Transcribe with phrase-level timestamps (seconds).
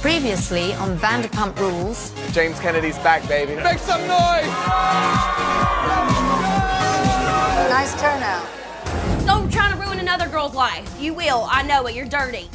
[0.00, 2.12] Previously on Vanderpump Rules.
[2.32, 3.54] James Kennedy's back, baby.
[3.62, 4.46] Make some noise!
[7.68, 8.46] Nice turnout.
[9.26, 10.90] Don't try to ruin another girl's life.
[10.98, 11.46] You will.
[11.50, 11.94] I know it.
[11.94, 12.48] You're dirty.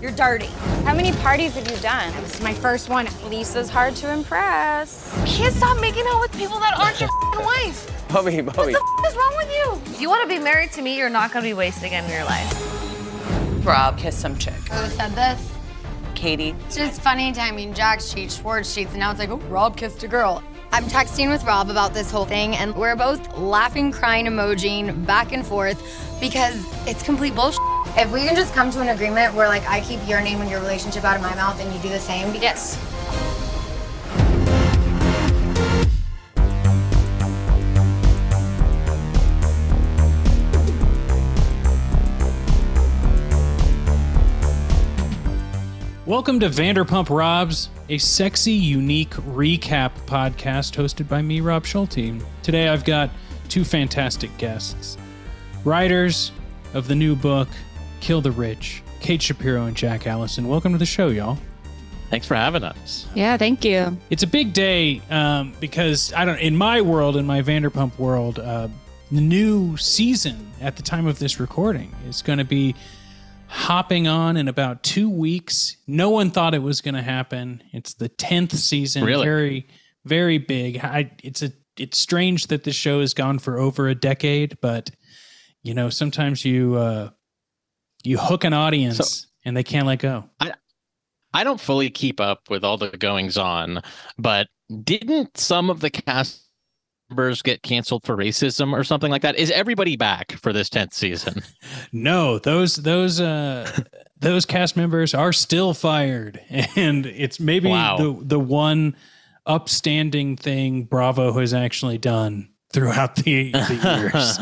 [0.00, 0.46] You're dirty.
[0.84, 2.10] How many parties have you done?
[2.22, 3.06] This is my first one.
[3.28, 5.12] Lisa's hard to impress.
[5.26, 7.10] Can't stop making out with people that aren't your
[7.44, 8.10] wife.
[8.10, 8.72] Mommy, mommy.
[8.72, 9.92] What the f- is wrong with you?
[9.94, 12.06] If you want to be married to me, you're not going to be wasting any
[12.06, 13.66] of your life.
[13.66, 14.54] Rob kissed some chick.
[14.54, 15.52] Who said this?
[16.18, 16.54] Katie.
[16.66, 17.72] It's just funny timing.
[17.72, 20.42] Jax cheats, Schwartz cheats, and now it's like, oh, Rob kissed a girl.
[20.72, 25.32] I'm texting with Rob about this whole thing, and we're both laughing, crying, emojing back
[25.32, 25.80] and forth
[26.20, 26.56] because
[26.88, 27.60] it's complete bullshit.
[27.96, 30.50] If we can just come to an agreement where, like, I keep your name and
[30.50, 32.76] your relationship out of my mouth and you do the same, yes.
[46.08, 52.14] Welcome to Vanderpump Robs, a sexy, unique recap podcast hosted by me, Rob Schulte.
[52.42, 53.10] Today I've got
[53.50, 54.96] two fantastic guests
[55.66, 56.32] writers
[56.72, 57.46] of the new book,
[58.00, 60.48] Kill the Rich, Kate Shapiro and Jack Allison.
[60.48, 61.36] Welcome to the show, y'all.
[62.08, 63.06] Thanks for having us.
[63.14, 63.94] Yeah, thank you.
[64.08, 66.38] It's a big day um, because I don't.
[66.38, 68.68] In my world, in my Vanderpump world, uh,
[69.12, 72.74] the new season at the time of this recording is going to be
[73.48, 75.76] hopping on in about two weeks.
[75.86, 77.62] No one thought it was going to happen.
[77.72, 79.04] It's the tenth season.
[79.04, 79.24] Really?
[79.24, 79.66] Very,
[80.04, 80.78] very big.
[80.78, 81.52] I, it's a.
[81.76, 84.90] It's strange that the show has gone for over a decade, but
[85.62, 87.10] you know, sometimes you uh,
[88.02, 90.24] you hook an audience So- and they can't let go.
[90.40, 90.54] I
[91.32, 93.80] I don't fully keep up with all the goings on,
[94.18, 94.48] but
[94.82, 96.47] didn't some of the cast
[97.10, 99.36] members get canceled for racism or something like that?
[99.36, 101.42] Is everybody back for this 10th season?
[101.92, 103.70] No, those those uh
[104.20, 106.40] those cast members are still fired,
[106.76, 107.96] and it's maybe Wow.
[107.96, 108.94] the the one
[109.46, 114.38] upstanding thing Bravo has actually done throughout the, the years.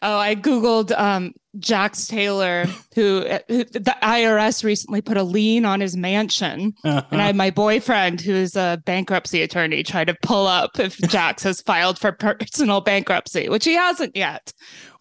[0.00, 5.80] Oh, I googled um, Jax Taylor, who, who the IRS recently put a lien on
[5.80, 7.16] his mansion, and I uh-huh.
[7.18, 11.60] had my boyfriend, who is a bankruptcy attorney, try to pull up if Jax has
[11.60, 14.52] filed for personal bankruptcy, which he hasn't yet.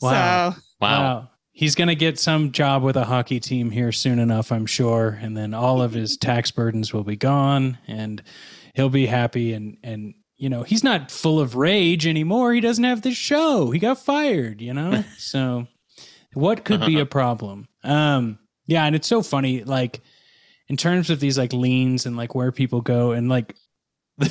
[0.01, 0.51] Wow.
[0.51, 1.29] So Wow.
[1.51, 5.19] He's going to get some job with a hockey team here soon enough, I'm sure,
[5.21, 8.23] and then all of his tax burdens will be gone and
[8.75, 12.53] he'll be happy and and you know, he's not full of rage anymore.
[12.53, 13.71] He doesn't have this show.
[13.71, 15.03] He got fired, you know?
[15.17, 15.67] so
[16.33, 17.67] what could be a problem?
[17.83, 20.01] Um yeah, and it's so funny like
[20.67, 23.55] in terms of these like liens and like where people go and like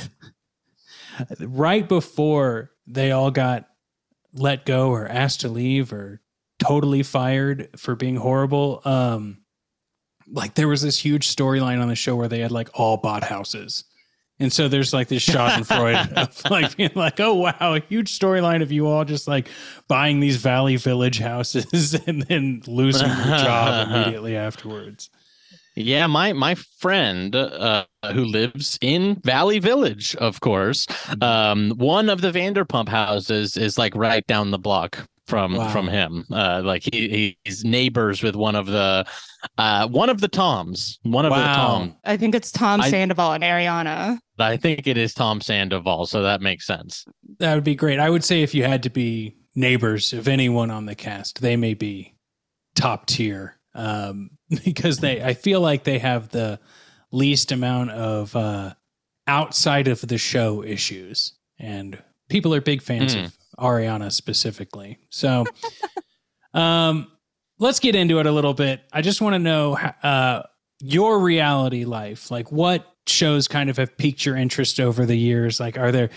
[1.41, 3.66] right before they all got
[4.32, 6.20] let go or asked to leave or
[6.59, 9.38] totally fired for being horrible um
[10.30, 13.25] like there was this huge storyline on the show where they had like all bought
[13.25, 13.84] houses
[14.41, 18.62] and so there's like this schadenfreude of like being like oh wow a huge storyline
[18.62, 19.49] of you all just like
[19.88, 25.10] buying these valley village houses and then losing your job immediately afterwards
[25.74, 30.89] Yeah, my my friend uh, who lives in Valley Village, of course.
[31.21, 35.69] Um, one of the Vanderpump houses is like right down the block from Wow.
[35.69, 36.25] from him.
[36.33, 39.07] Uh, like he he's neighbors with one of the
[39.59, 40.98] uh, one of the Toms.
[41.03, 41.95] One of the Tom.
[42.04, 44.19] I think it's Tom I- Sandoval and Ariana.
[44.41, 47.04] I think it is Tom Sandoval, so that makes sense.
[47.41, 50.71] that would be great i would say if you had to be neighbors of anyone
[50.71, 52.15] on the cast they may be
[52.74, 54.31] top tier um,
[54.65, 56.59] because they i feel like they have the
[57.13, 58.72] least amount of uh,
[59.27, 61.98] outside of the show issues and
[62.28, 63.27] people are big fans Mm.
[63.27, 65.45] of ariana specifically so
[66.55, 67.07] um
[67.59, 68.83] let's get into it a little bit.
[68.93, 70.43] I just want to know uh,
[70.81, 72.31] your reality life.
[72.31, 75.60] Like, what shows kind of have piqued your interest over the years?
[75.60, 76.10] Like, are there,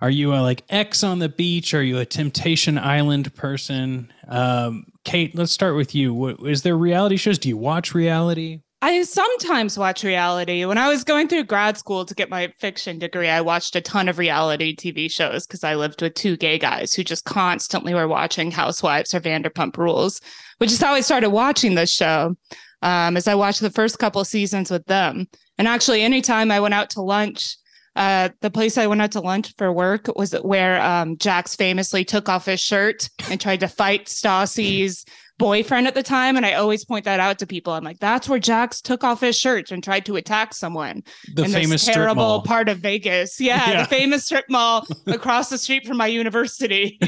[0.00, 1.74] are you a like X on the beach?
[1.74, 4.12] Are you a Temptation Island person?
[4.28, 6.14] Um, Kate, let's start with you.
[6.14, 7.38] What, is there reality shows?
[7.38, 8.62] Do you watch reality?
[8.82, 10.64] I sometimes watch reality.
[10.66, 13.80] When I was going through grad school to get my fiction degree, I watched a
[13.80, 17.94] ton of reality TV shows because I lived with two gay guys who just constantly
[17.94, 20.20] were watching Housewives or Vanderpump Rules,
[20.58, 22.36] which is how I started watching this show.
[22.82, 25.26] Um, as I watched the first couple seasons with them,
[25.56, 27.56] and actually, anytime I went out to lunch,
[27.96, 32.04] uh, the place I went out to lunch for work was where um, Jax famously
[32.04, 35.06] took off his shirt and tried to fight Stassi's
[35.38, 36.36] boyfriend at the time.
[36.36, 37.72] And I always point that out to people.
[37.72, 41.02] I'm like, that's where Jax took off his shirt and tried to attack someone.
[41.34, 43.40] The in famous this terrible part of Vegas.
[43.40, 43.82] Yeah, Yeah.
[43.82, 46.98] the famous strip mall across the street from my university.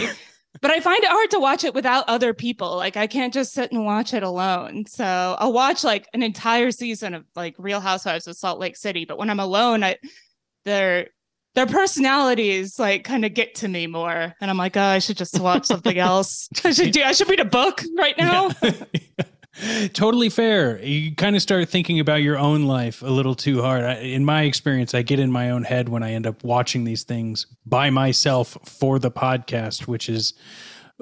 [0.61, 2.77] But I find it hard to watch it without other people.
[2.77, 4.87] Like I can't just sit and watch it alone.
[4.87, 9.05] So I'll watch like an entire season of like Real Housewives of Salt Lake City.
[9.05, 9.97] But when I'm alone, I
[10.65, 11.09] their
[11.59, 14.33] their personalities like kind of get to me more.
[14.41, 16.49] And I'm like, oh, I should just watch something else.
[16.65, 18.51] I should do I should read a book right now.
[19.93, 20.81] totally fair.
[20.81, 23.83] You kind of start thinking about your own life a little too hard.
[23.83, 26.85] I, in my experience, I get in my own head when I end up watching
[26.85, 30.35] these things by myself for the podcast, which is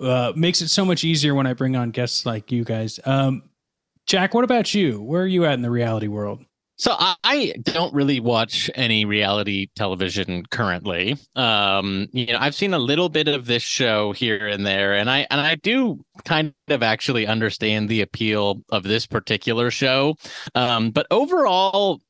[0.01, 2.99] uh, makes it so much easier when I bring on guests like you guys.
[3.05, 3.43] Um,
[4.07, 5.03] Jack, what about you?
[5.03, 6.46] Where are you at in the reality world?
[6.79, 11.17] So I, don't really watch any reality television currently.
[11.35, 15.11] Um, you know, I've seen a little bit of this show here and there, and
[15.11, 20.17] I and I do kind of actually understand the appeal of this particular show.
[20.55, 22.01] Um, but overall,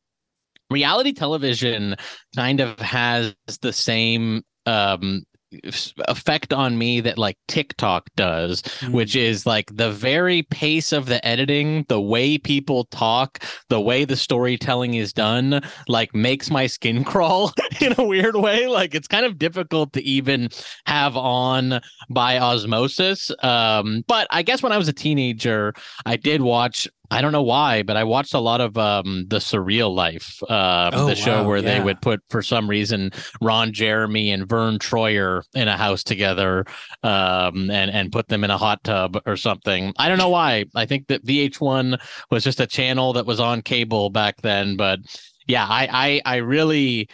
[0.69, 1.95] reality television
[2.35, 5.23] kind of has the same um
[5.53, 11.25] effect on me that like TikTok does, which is like the very pace of the
[11.27, 17.05] editing, the way people talk, the way the storytelling is done, like makes my skin
[17.17, 18.67] crawl in a weird way.
[18.67, 20.49] Like it's kind of difficult to even
[20.87, 23.31] have on by osmosis.
[23.43, 27.43] Um, but I guess when I was a teenager, I did watch I don't know
[27.43, 31.43] why, but I watched a lot of um the Surreal Life, um, Oh, the show
[31.43, 33.11] wow, where they would put for some reason
[33.41, 36.65] Ron Jeremy and Vern Troyer in a house together,
[37.03, 39.93] um, and and put them in a hot tub or something.
[39.99, 40.65] I don't know why.
[40.75, 42.01] I think that VH1
[42.31, 45.01] was just a channel that was on cable back then, but
[45.47, 47.09] yeah, I I, I really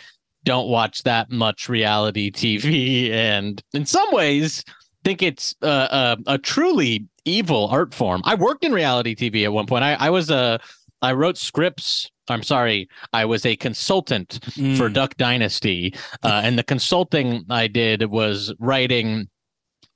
[0.44, 4.64] don't watch that much reality TV, and in some ways
[5.04, 8.22] think it's uh, a, a truly evil art form.
[8.24, 9.84] I worked in reality TV at one point.
[9.84, 10.60] I, I was a
[11.02, 12.10] I wrote scripts.
[12.28, 14.94] I'm sorry, I was a consultant for Mm.
[14.94, 15.92] Duck Dynasty,
[16.22, 19.28] uh, and the consulting I did was writing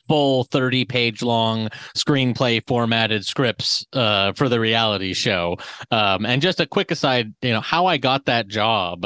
[0.09, 5.57] full 30 page long screenplay formatted scripts uh, for the reality show
[5.91, 9.05] um, and just a quick aside you know how i got that job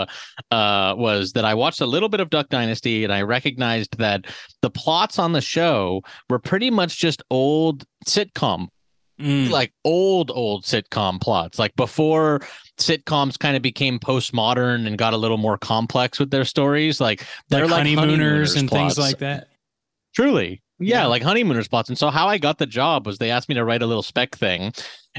[0.50, 4.24] uh, was that i watched a little bit of duck dynasty and i recognized that
[4.62, 8.68] the plots on the show were pretty much just old sitcom
[9.20, 9.50] Mm.
[9.50, 12.40] like old old sitcom plots like before
[12.78, 17.26] sitcoms kind of became postmodern and got a little more complex with their stories like
[17.50, 18.94] they're like like, honeymooners, and plots.
[18.94, 19.48] things like that.
[20.16, 20.62] Truly.
[20.80, 21.06] Yeah, Yeah.
[21.06, 21.88] like honeymooners plots.
[21.88, 24.02] And so how I got the job was they asked me to write a little
[24.02, 24.72] spec thing.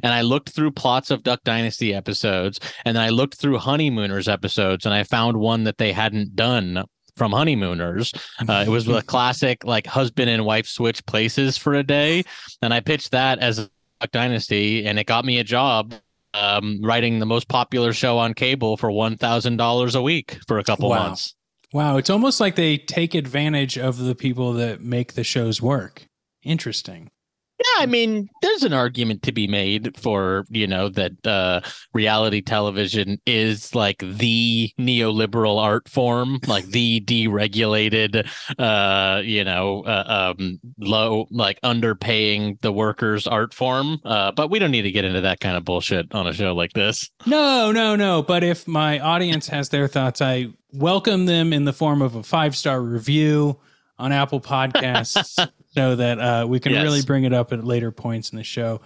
[0.03, 4.27] And I looked through plots of Duck Dynasty episodes and then I looked through honeymooners
[4.27, 6.83] episodes and I found one that they hadn't done
[7.17, 8.13] from honeymooners.
[8.47, 12.23] Uh, it was a classic like husband and wife switch places for a day.
[12.61, 13.69] And I pitched that as a
[13.99, 15.93] Duck Dynasty and it got me a job
[16.33, 20.89] um, writing the most popular show on cable for $1,000 a week for a couple
[20.89, 21.07] Wow.
[21.09, 21.35] months.
[21.73, 26.05] Wow, it's almost like they take advantage of the people that make the shows work.
[26.43, 27.09] Interesting.
[27.61, 31.61] Yeah, I mean, there's an argument to be made for, you know, that uh
[31.93, 38.27] reality television is like the neoliberal art form, like the deregulated
[38.57, 43.99] uh, you know, uh, um low like underpaying the workers art form.
[44.05, 46.55] Uh but we don't need to get into that kind of bullshit on a show
[46.55, 47.09] like this.
[47.27, 48.23] No, no, no.
[48.23, 52.23] But if my audience has their thoughts, I welcome them in the form of a
[52.23, 53.59] five star review
[53.99, 55.37] on Apple Podcasts
[55.73, 56.83] so that uh, we can Yes.
[56.83, 58.81] really bring it up at later points in the show.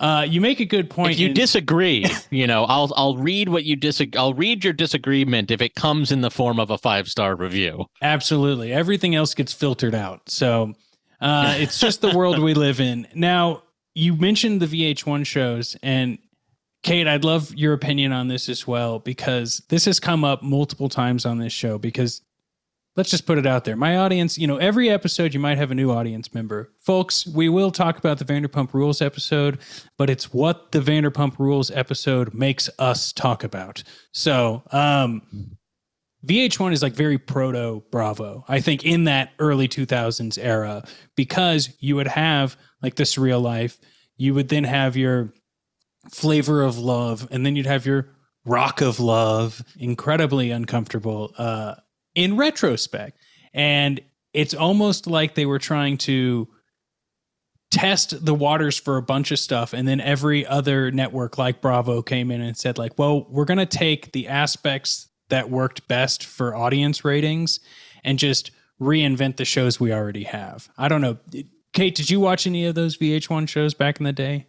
[0.00, 1.12] Uh, you make a good point.
[1.12, 4.18] If you in- disagree, you know, I'll I'll read what you disagree.
[4.18, 7.84] I'll read your disagreement if it comes in the form of a five star review.
[8.00, 8.72] Absolutely.
[8.72, 10.22] Everything else gets filtered out.
[10.28, 10.72] So
[11.20, 13.06] uh, it's just the world we live in.
[13.14, 13.62] Now,
[13.94, 16.18] you mentioned the VH1 shows, and
[16.82, 20.88] Kate, I'd love your opinion on this as well, because this has come up multiple
[20.88, 21.78] times on this show.
[21.78, 22.22] Because
[22.96, 23.76] let's just put it out there.
[23.76, 26.72] My audience, you know, every episode you might have a new audience member.
[26.78, 29.58] Folks, we will talk about the Vanderpump Rules episode,
[29.96, 33.82] but it's what the Vanderpump Rules episode makes us talk about.
[34.12, 35.22] So, um
[36.24, 38.44] VH1 is like very proto Bravo.
[38.46, 40.84] I think in that early 2000s era
[41.16, 43.80] because you would have like the surreal life,
[44.16, 45.34] you would then have your
[46.12, 48.10] flavor of love and then you'd have your
[48.44, 51.74] rock of love, incredibly uncomfortable uh
[52.14, 53.18] in retrospect.
[53.54, 54.00] And
[54.32, 56.48] it's almost like they were trying to
[57.70, 62.02] test the waters for a bunch of stuff and then every other network like Bravo
[62.02, 66.24] came in and said like, "Well, we're going to take the aspects that worked best
[66.24, 67.60] for audience ratings
[68.04, 68.50] and just
[68.80, 71.18] reinvent the shows we already have." I don't know.
[71.72, 74.46] Kate, did you watch any of those VH1 shows back in the day?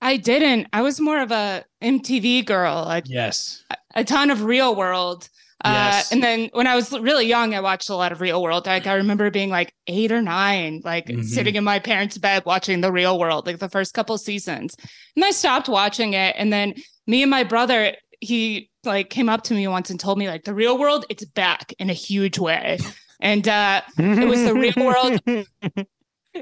[0.00, 0.68] I didn't.
[0.72, 2.84] I was more of a MTV girl.
[2.86, 3.62] Like Yes.
[3.94, 5.28] a ton of Real World.
[5.62, 8.66] Uh, and then when I was really young, I watched a lot of Real World.
[8.66, 11.24] Like I remember being like eight or nine, like Mhm.
[11.24, 14.76] sitting in my parents' bed watching the Real World, like the first couple seasons.
[15.16, 16.34] And I stopped watching it.
[16.38, 16.74] And then
[17.06, 20.44] me and my brother, he like came up to me once and told me like
[20.44, 22.78] the Real World, it's back in a huge way.
[23.20, 25.20] And uh, it was the Real World.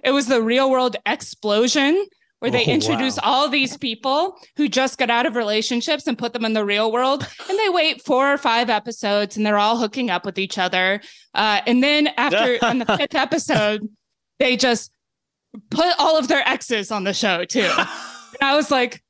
[0.02, 2.06] It was the Real World explosion
[2.42, 3.22] where they Oh, introduce wow.
[3.24, 6.90] all these people who just got out of relationships and put them in the real
[6.90, 10.58] world and they wait four or five episodes and they're all hooking up with each
[10.58, 11.00] other.
[11.34, 13.88] Uh, and then after on the fifth episode
[14.40, 14.90] they just
[15.70, 17.70] put all of their exes on the show too.
[18.40, 19.02] And i was like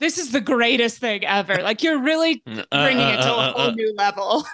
[0.00, 1.62] this is the greatest thing ever.
[1.62, 4.44] Like you're really uh, uh, bringing it to uh, a whole new level.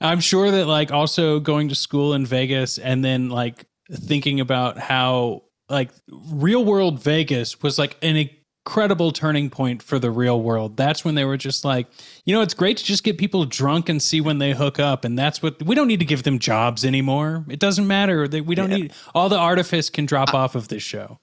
[0.00, 4.76] I'm sure that like also going to school in Vegas and then like thinking about
[4.76, 5.90] how like
[6.30, 10.76] real world Vegas was like an incredible turning point for the real world.
[10.76, 11.86] That's when they were just like,
[12.24, 15.04] you know, it's great to just get people drunk and see when they hook up.
[15.04, 17.44] And that's what we don't need to give them jobs anymore.
[17.48, 18.28] It doesn't matter.
[18.28, 21.18] They, we don't need all the artifice can drop off of this show.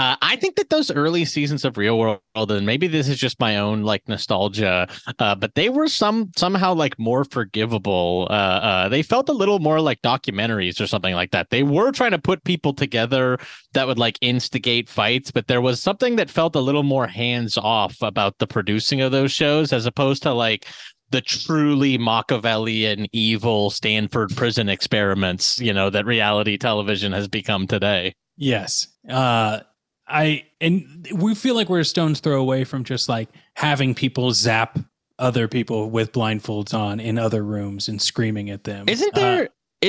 [0.00, 3.38] Uh, I think that those early seasons of Real World, and maybe this is just
[3.38, 4.88] my own like nostalgia,
[5.18, 8.26] uh, but they were some somehow like more forgivable.
[8.30, 11.50] Uh, uh, they felt a little more like documentaries or something like that.
[11.50, 13.36] They were trying to put people together
[13.74, 17.58] that would like instigate fights, but there was something that felt a little more hands
[17.58, 20.66] off about the producing of those shows as opposed to like
[21.10, 28.14] the truly Machiavellian evil Stanford prison experiments, you know, that reality television has become today.
[28.38, 28.88] Yes.
[29.06, 29.60] Uh
[30.10, 34.32] I and we feel like we're a stone's throw away from just like having people
[34.32, 34.78] zap
[35.18, 38.86] other people with blindfolds on in other rooms and screaming at them.
[38.88, 39.48] Isn't Uh, there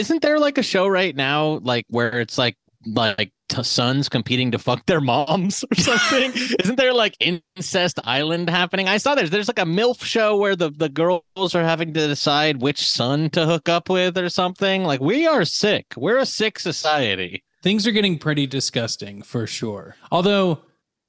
[0.10, 4.50] not there like a show right now like where it's like like t- sons competing
[4.52, 6.32] to fuck their moms or something?
[6.64, 8.88] Isn't there like incest island happening?
[8.88, 12.08] I saw there's there's like a MILF show where the the girls are having to
[12.08, 14.84] decide which son to hook up with or something.
[14.84, 15.86] Like we are sick.
[15.96, 17.44] We're a sick society.
[17.62, 19.96] Things are getting pretty disgusting for sure.
[20.12, 20.62] Although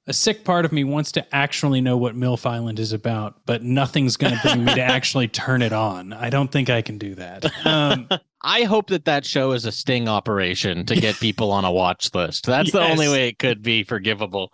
[0.05, 3.63] a sick part of me wants to actually know what MILF Island is about, but
[3.63, 6.11] nothing's going to bring me to actually turn it on.
[6.13, 7.65] I don't think I can do that.
[7.65, 8.09] Um,
[8.43, 12.13] I hope that that show is a sting operation to get people on a watch
[12.13, 12.45] list.
[12.45, 14.51] That's the only way it could be forgivable.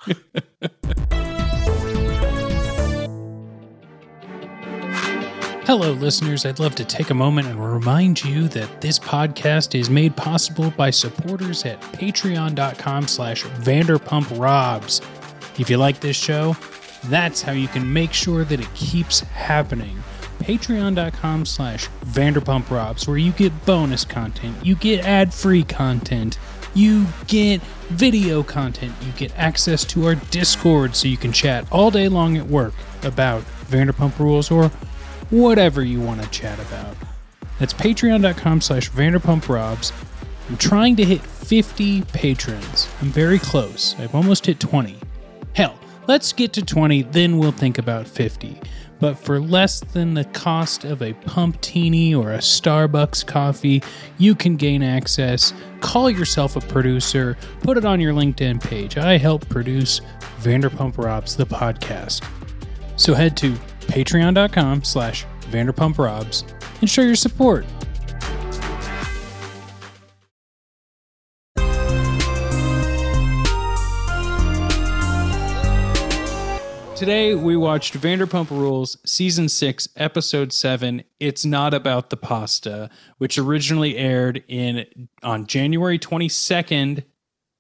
[5.70, 6.48] Hello, listeners.
[6.48, 10.72] I'd love to take a moment and remind you that this podcast is made possible
[10.72, 15.00] by supporters at patreon.com slash vanderpumprobs.
[15.60, 16.58] If you like this show,
[17.06, 19.96] that's how you can make sure that it keeps happening.
[20.40, 26.40] Patreon.com slash vanderpumprobs, where you get bonus content, you get ad-free content,
[26.74, 31.92] you get video content, you get access to our Discord so you can chat all
[31.92, 32.74] day long at work
[33.04, 34.72] about Vanderpump Rules or
[35.30, 36.96] whatever you want to chat about.
[37.60, 39.92] That's patreon.com slash vanderpumprobs.
[40.50, 42.88] I'm trying to hit 50 patrons.
[43.02, 43.96] I'm very close.
[44.00, 44.98] I've almost hit 20.
[45.54, 48.60] Hell, let's get to 20, then we'll think about 50.
[49.00, 53.82] But for less than the cost of a pumptini or a Starbucks coffee,
[54.18, 58.98] you can gain access, call yourself a producer, put it on your LinkedIn page.
[58.98, 60.02] I help produce
[60.42, 62.28] Vanderpump Robs, the podcast.
[62.98, 63.56] So head to
[63.90, 66.44] patreon.com slash vanderpumprobs.
[66.82, 67.66] And show your support.
[76.96, 83.38] Today we watched Vanderpump Rules season 6 episode 7 It's Not About the Pasta which
[83.38, 87.06] originally aired in on January 22nd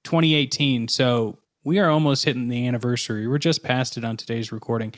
[0.03, 3.27] 2018 so we are almost hitting the anniversary.
[3.27, 4.93] We're just past it on today's recording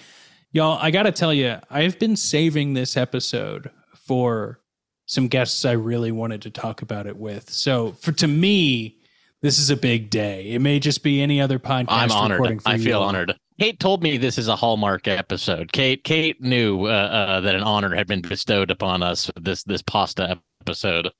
[0.51, 4.59] y'all I got to tell you I've been saving this episode for
[5.05, 7.49] some guests I really wanted to talk about it with.
[7.49, 8.97] So for to me,
[9.41, 10.51] this is a big day.
[10.51, 11.87] It may just be any other podcast.
[11.89, 12.37] I'm honored.
[12.37, 13.07] recording for I you feel all.
[13.09, 13.35] honored.
[13.59, 15.71] Kate told me this is a Hallmark episode.
[15.71, 19.63] Kate Kate knew uh, uh, that an honor had been bestowed upon us for this
[19.63, 21.11] this pasta episode.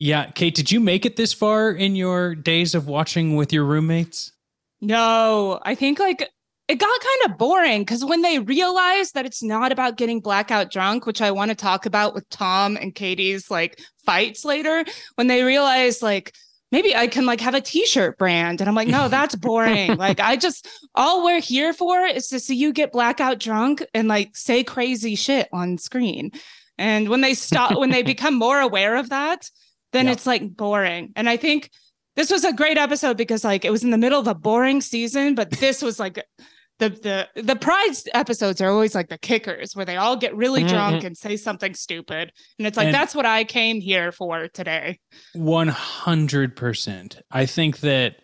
[0.00, 3.64] Yeah, Kate, did you make it this far in your days of watching with your
[3.64, 4.32] roommates?
[4.80, 6.28] No, I think like
[6.66, 10.70] it got kind of boring because when they realized that it's not about getting blackout
[10.70, 14.84] drunk, which I want to talk about with Tom and Katie's like fights later,
[15.16, 16.34] when they realized like
[16.72, 19.96] maybe I can like have a t-shirt brand and I'm like, no, that's boring.
[19.96, 24.08] like I just all we're here for is to see you get blackout drunk and
[24.08, 26.30] like say crazy shit on screen.
[26.78, 29.50] And when they stop when they become more aware of that,
[29.92, 31.12] then it's like boring.
[31.14, 31.70] And I think
[32.16, 34.80] this was a great episode because like it was in the middle of a boring
[34.80, 36.24] season, but this was like
[36.80, 36.90] the
[37.34, 40.68] the the pride episodes are always like the kickers where they all get really Mhm.
[40.68, 42.32] drunk and say something stupid.
[42.58, 44.98] And it's like And- that's what I came here for today.
[45.34, 47.20] 100%.
[47.30, 48.16] I think that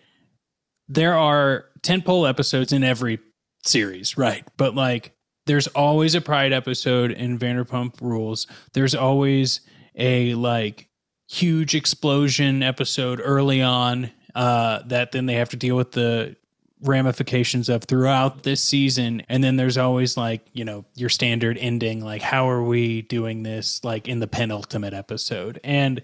[0.89, 3.19] there are tentpole episodes in every
[3.65, 4.45] series, right?
[4.57, 5.13] But like
[5.47, 8.47] there's always a pride episode in Vanderpump Rules.
[8.75, 9.61] There's always
[9.97, 10.89] a like
[11.29, 16.35] huge explosion episode early on uh that then they have to deal with the
[16.83, 22.03] ramifications of throughout this season and then there's always like you know your standard ending
[22.03, 26.01] like how are we doing this like in the penultimate episode and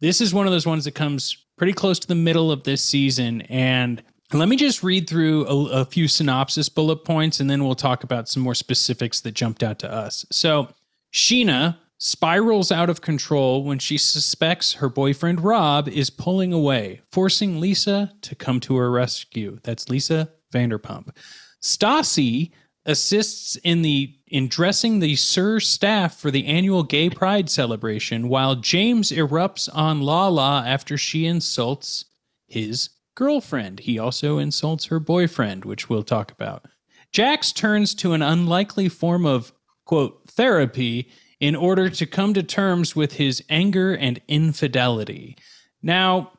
[0.00, 2.82] this is one of those ones that comes pretty close to the middle of this
[2.82, 3.42] season.
[3.42, 4.02] And
[4.32, 8.04] let me just read through a, a few synopsis bullet points and then we'll talk
[8.04, 10.26] about some more specifics that jumped out to us.
[10.30, 10.68] So,
[11.12, 17.60] Scheana spirals out of control when she suspects her boyfriend Rob is pulling away, forcing
[17.60, 19.58] Lisa to come to her rescue.
[19.62, 21.16] That's Lisa Vanderpump.
[21.62, 22.52] Stassi
[22.86, 28.56] assists in the in dressing the SUR staff for the annual Gay Pride celebration, while
[28.56, 32.04] James erupts on Lala after she insults
[32.46, 33.80] his girlfriend.
[33.80, 36.66] He also insults her boyfriend, which we'll talk about.
[37.12, 39.52] Jax turns to an unlikely form of
[39.84, 41.08] quote therapy
[41.40, 45.36] in order to come to terms with his anger and infidelity.
[45.82, 46.32] Now,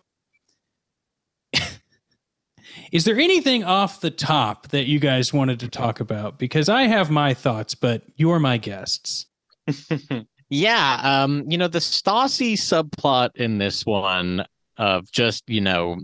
[2.91, 6.39] is there anything off the top that you guys wanted to talk about?
[6.39, 9.25] Because I have my thoughts, but you're my guests.
[10.49, 14.45] Yeah, um, you know, the Stassi subplot in this one
[14.77, 15.97] of just, you know,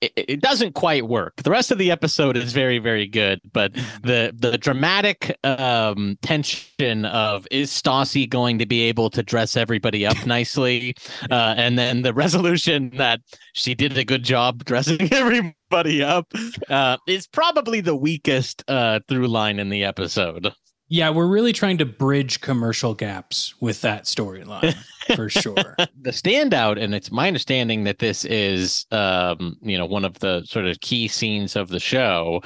[0.00, 1.36] it, it doesn't quite work.
[1.42, 7.04] The rest of the episode is very, very good, but the the dramatic um tension
[7.04, 10.94] of is Stassi going to be able to dress everybody up nicely?
[11.30, 13.20] Uh, and then the resolution that
[13.52, 16.32] she did a good job dressing everybody up
[16.68, 20.52] uh, is probably the weakest uh through line in the episode.
[20.92, 24.74] Yeah, we're really trying to bridge commercial gaps with that storyline
[25.14, 25.76] for sure.
[26.00, 30.42] the standout and it's my understanding that this is um you know one of the
[30.44, 32.42] sort of key scenes of the show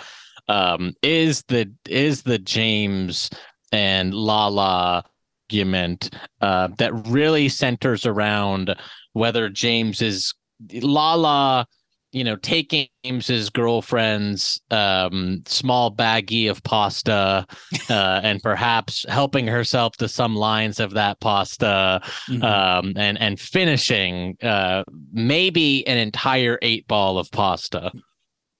[0.49, 3.31] um is the is the james
[3.73, 5.05] and lala
[5.51, 8.75] argument uh that really centers around
[9.13, 10.33] whether james is
[10.81, 11.67] lala
[12.15, 17.45] you know taking james's girlfriend's um small baggie of pasta
[17.91, 22.01] uh and perhaps helping herself to some lines of that pasta
[22.43, 27.91] um and and finishing uh maybe an entire eight ball of pasta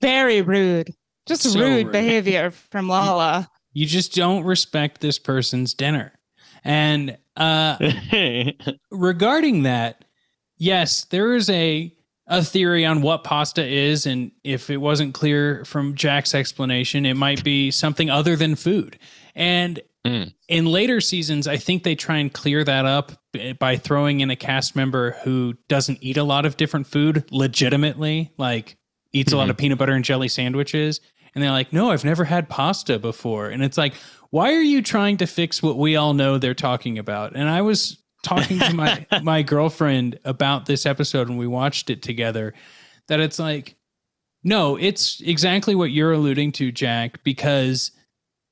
[0.01, 0.91] Very rude.
[1.27, 1.93] Just So rude rude.
[1.93, 3.49] behavior from Lala.
[3.73, 6.13] You just don't respect this person's dinner.
[6.65, 7.79] And uh
[8.91, 10.05] regarding that,
[10.59, 11.91] yes, there is a
[12.27, 17.17] a theory on what pasta is and if it wasn't clear from Jack's explanation, it
[17.17, 18.99] might be something other than food.
[19.35, 20.33] And mm.
[20.49, 23.13] in later seasons, I think they try and clear that up
[23.59, 28.33] by throwing in a cast member who doesn't eat a lot of different food legitimately,
[28.39, 28.77] like
[29.13, 29.51] eats a lot mm-hmm.
[29.51, 31.01] of peanut butter and jelly sandwiches.
[31.35, 33.49] And they're like, no, I've never had pasta before.
[33.49, 33.95] And it's like,
[34.31, 37.35] why are you trying to fix what we all know they're talking about?
[37.35, 42.03] And I was talking to my my girlfriend about this episode when we watched it
[42.03, 42.55] together
[43.09, 43.77] that it's like
[44.43, 47.93] no it's exactly what you're alluding to jack because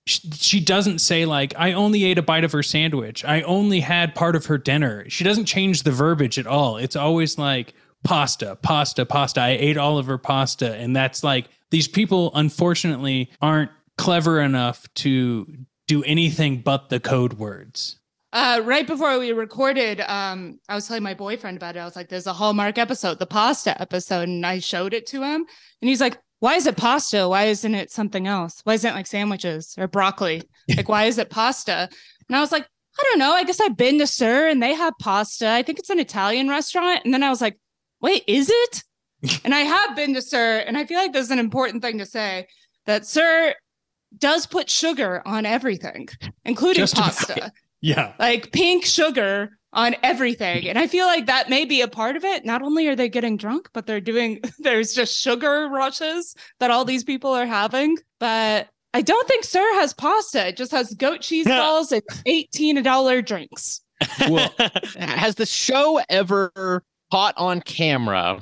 [0.07, 3.25] sh- she doesn't say like i only ate a bite of her sandwich.
[3.25, 5.09] I only had part of her dinner.
[5.09, 6.77] She doesn't change the verbiage at all.
[6.77, 9.41] It's always like pasta pasta pasta.
[9.41, 10.75] I ate all of her pasta.
[10.77, 15.47] And that's like these people unfortunately aren't clever enough to
[15.87, 17.99] do anything but the code words
[18.33, 21.81] Uh, right before we recorded, um, I was telling my boyfriend about it.
[21.81, 25.23] I was like, "There's a Hallmark episode, the pasta episode," and I showed it to
[25.23, 25.45] him,
[25.81, 27.29] and he's like, "Why is it pasta?
[27.29, 28.61] Why isn't it something else?
[28.65, 30.43] Why isn't it like sandwiches or broccoli?
[30.77, 31.89] Like, why is it pasta?"
[32.29, 32.67] And I was like,
[32.99, 33.33] I don't know.
[33.33, 35.49] I guess I've been to SUR and they have pasta.
[35.49, 37.01] I think it's an Italian restaurant.
[37.05, 37.59] And then I was like,
[38.01, 38.83] wait, is it?
[39.45, 40.59] and I have been to SUR.
[40.59, 42.47] and I feel like there's an important thing to say
[42.87, 43.55] that SUR
[44.19, 46.09] does put sugar on everything,
[46.45, 47.53] including Just pasta.
[47.83, 48.15] Yeah.
[48.19, 50.69] Like pink sugar on everything.
[50.69, 52.45] And I feel like that may be a part of it.
[52.45, 56.85] Not only are they getting drunk, but they're doing, there's just sugar rushes that all
[56.85, 57.97] these people are having.
[58.21, 60.49] But I don't think SUR has pasta.
[60.49, 63.81] It just has goat cheese balls and $18 drinks.
[64.29, 64.53] well,
[64.99, 68.41] Has the show ever caught on camera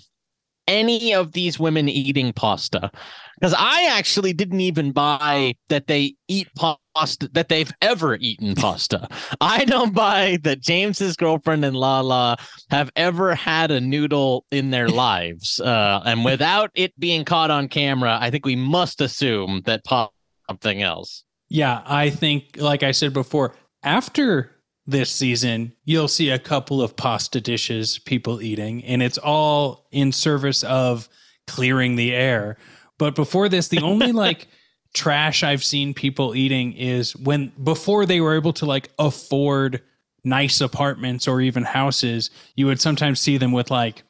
[0.70, 2.90] any of these women eating pasta?
[3.38, 9.09] Because I actually didn't even buy that they eat pasta, that they've ever eaten pasta.
[9.40, 12.37] I don't buy that James's girlfriend and Lala
[12.70, 15.59] have ever had a noodle in their lives.
[15.59, 20.14] Uh, and without it being caught on camera, I think we must assume that pasta
[20.48, 21.24] something else.
[21.48, 24.59] Yeah, I think, like I said before, after
[24.90, 30.12] this season, you'll see a couple of pasta dishes people eating, and it's all in
[30.12, 31.09] service of
[31.46, 32.57] clearing the air.
[32.98, 34.48] But before this, the only like
[34.92, 39.83] trash I've seen people eating is when before they were able to like afford
[40.24, 44.03] nice apartments or even houses, you would sometimes see them with like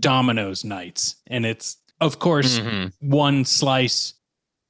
[0.00, 1.16] Domino's nights.
[1.26, 2.92] And it's, of course, Mhm.
[3.00, 4.14] one slice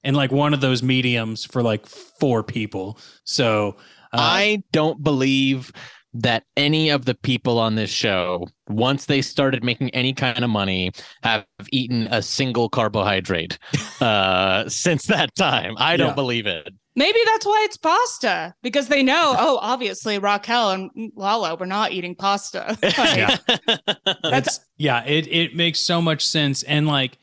[0.02, 2.98] and like one of those mediums for like four people.
[3.24, 3.76] So
[4.14, 5.72] uh, I don't believe
[6.16, 10.50] that any of the people on this show, once they started making any kind of
[10.50, 10.92] money,
[11.24, 13.58] have eaten a single carbohydrate
[14.00, 15.74] uh, since that time.
[15.76, 16.14] I don't Yeah.
[16.14, 16.72] believe it.
[16.96, 21.90] Maybe that's why it's pasta because they know, oh, obviously Raquel and Lala were not
[21.90, 22.78] eating pasta.
[22.82, 23.36] Like, yeah.
[24.22, 27.18] That's yeah, it it makes so much sense and like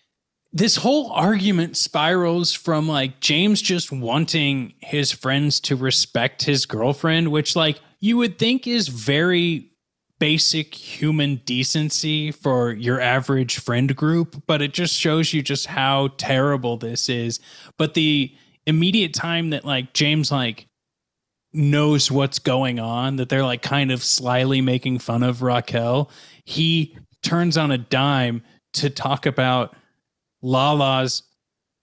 [0.53, 7.31] this whole argument spirals from like James just wanting his friends to respect his girlfriend,
[7.31, 9.71] which like you would think is very
[10.19, 16.09] basic human decency for your average friend group, but it just shows you just how
[16.17, 17.39] terrible this is.
[17.77, 18.31] But the
[18.67, 20.67] immediate time that like James like
[21.53, 26.11] knows what's going on, that they're like kind of slyly making fun of Raquel,
[26.45, 29.75] he turns on a dime to talk about
[30.41, 31.23] Lala's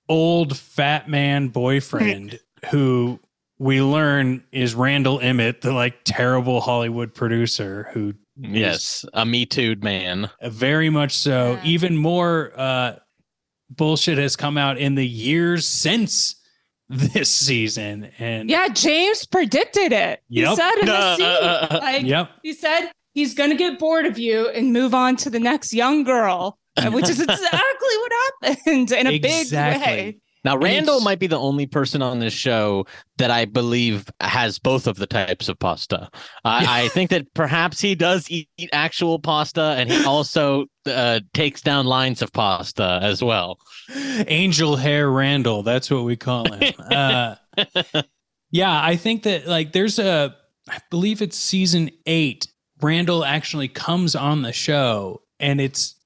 [0.09, 2.38] old fat man boyfriend
[2.71, 3.21] who
[3.59, 9.75] we learn is Randall Emmett, the like terrible Hollywood producer who Yes, a Me Too
[9.83, 10.31] man.
[10.44, 11.59] very much so.
[11.64, 12.94] Even more uh,
[13.68, 16.37] bullshit has come out in the years since
[16.88, 20.23] this season, and yeah, James predicted it.
[20.29, 22.31] He said in the Uh, scene, uh, uh, like, Yep.
[22.44, 25.75] he said he's going to get bored of you and move on to the next
[25.75, 28.12] young girl, uh, which is exactly what
[28.43, 30.21] happened in a big way.
[30.45, 32.87] Now, Randall might be the only person on this show
[33.17, 36.09] that I believe has both of the types of pasta.
[36.45, 41.21] I, I think that perhaps he does eat, eat actual pasta, and he also uh,
[41.35, 43.59] takes down lines of pasta as well.
[44.29, 45.62] Angel Hair Randall.
[45.62, 46.73] That's what we call him.
[46.91, 47.35] uh,
[48.51, 50.35] yeah, I think that like there's a,
[50.69, 52.47] I believe it's season eight.
[52.81, 55.97] Randall actually comes on the show, and it's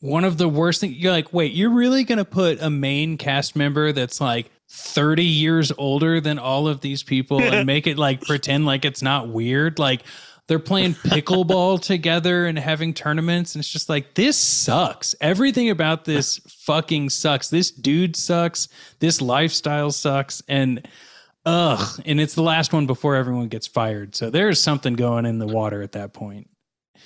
[0.00, 0.96] one of the worst things.
[0.96, 5.72] You're like, wait, you're really gonna put a main cast member that's like 30 years
[5.78, 9.78] older than all of these people and make it like pretend like it's not weird?
[9.78, 10.02] Like
[10.48, 15.14] they're playing pickleball together and having tournaments, and it's just like this sucks.
[15.20, 17.50] Everything about this fucking sucks.
[17.50, 18.68] This dude sucks.
[19.00, 20.86] This lifestyle sucks, and
[21.44, 22.00] ugh.
[22.04, 24.14] And it's the last one before everyone gets fired.
[24.14, 26.48] So there's something going in the water at that point.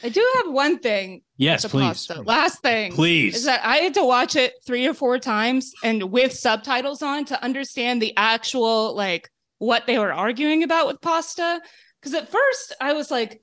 [0.02, 1.22] I do have one thing.
[1.36, 1.82] Yes, please.
[1.82, 2.22] pasta.
[2.22, 3.36] Last thing, Please.
[3.36, 7.24] is that I had to watch it three or four times and with subtitles on
[7.26, 11.60] to understand the actual like what they were arguing about with pasta.
[12.00, 13.42] Because at first I was like,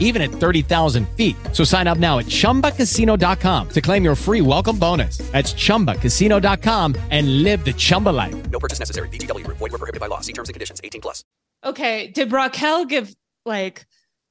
[0.00, 1.36] even at 30,000 feet.
[1.52, 5.18] So sign up now at ChumbaCasino.com to claim your free welcome bonus.
[5.18, 8.50] That's ChumbaCasino.com and live the Chumba life.
[8.50, 9.08] No purchase necessary.
[9.10, 9.58] VGW Group.
[9.58, 10.20] Void were prohibited by law.
[10.20, 10.80] See terms and conditions.
[10.82, 11.22] 18 plus.
[11.64, 13.86] okay, did Raquel give like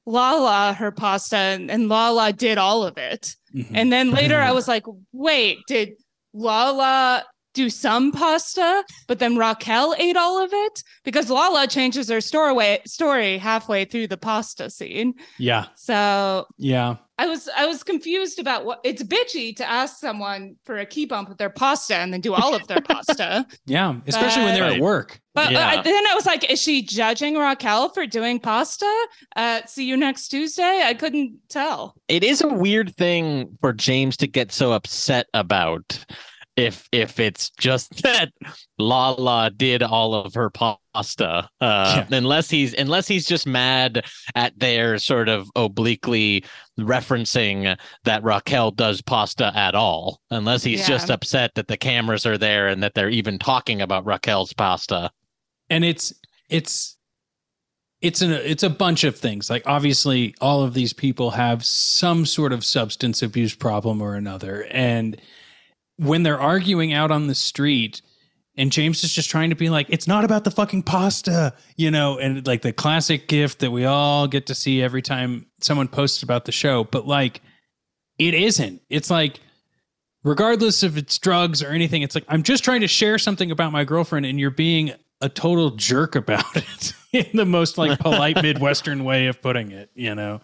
[0.06, 3.34] Lala her pasta and, and Lala did all of it?
[3.54, 3.76] Mm-hmm.
[3.76, 5.90] And then later I was like, wait, did
[6.32, 7.24] Lala
[7.56, 12.78] do some pasta, but then Raquel ate all of it because Lala changes her story
[12.86, 15.14] story halfway through the pasta scene.
[15.38, 15.66] Yeah.
[15.74, 16.96] So Yeah.
[17.18, 21.06] I was I was confused about what it's bitchy to ask someone for a key
[21.06, 23.46] bump with their pasta and then do all of their pasta.
[23.64, 23.94] Yeah.
[24.06, 25.18] Especially when they're at work.
[25.34, 25.66] But Yeah.
[25.66, 29.06] I, then I was like, is she judging Raquel for doing pasta?
[29.34, 30.82] Uh, see you next Tuesday.
[30.84, 31.94] I couldn't tell.
[32.08, 36.04] it is a weird thing for James to get so upset about
[36.56, 38.32] if if it's just that
[38.78, 44.98] Lala did all of her pasta uh unless he's unless he's just mad at their
[44.98, 46.42] sort of obliquely
[46.80, 50.88] referencing that Raquel does pasta at all unless he's Yeah.
[50.96, 55.10] just upset that the cameras are there and that they're even talking about Raquel's pasta.
[55.68, 56.12] And it's
[56.48, 56.96] it's
[58.00, 59.50] it's an it's a bunch of things.
[59.50, 64.66] Like obviously all of these people have some sort of substance abuse problem or another.
[64.70, 65.20] And
[65.96, 68.02] when they're arguing out on the street
[68.58, 71.90] and James is just trying to be like it's not about the fucking pasta you
[71.90, 75.88] know and like the classic gift that we all get to see every time someone
[75.88, 76.84] posts about the show.
[76.84, 77.42] But like
[78.18, 78.82] it isn't.
[78.88, 79.40] It's like
[80.26, 83.70] regardless if it's drugs or anything it's like i'm just trying to share something about
[83.70, 88.36] my girlfriend and you're being a total jerk about it in the most like polite
[88.42, 90.40] midwestern way of putting it you know?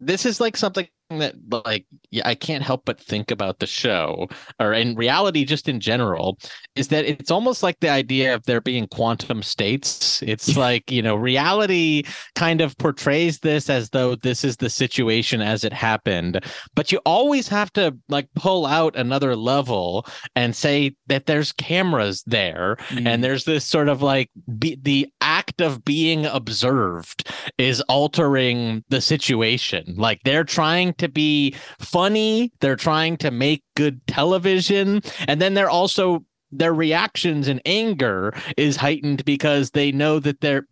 [0.00, 0.86] This is like something
[1.18, 4.28] that like yeah, I can't help but think about the show
[4.60, 6.38] or in reality just in general
[6.76, 10.22] is that it's almost like the idea of there being quantum states.
[10.22, 15.40] It's like, you know, reality kind of portrays this as though this is the situation
[15.40, 20.94] as it happened, but you always have to like pull out another level and say
[21.06, 23.06] that there's cameras there mm-hmm.
[23.06, 29.00] and there's this sort of like be, the act of being observed is altering the
[29.00, 29.94] situation.
[29.96, 35.70] Like they're trying to be funny, they're trying to make good television, and then they're
[35.70, 40.66] also their reactions and anger is heightened because they know that they're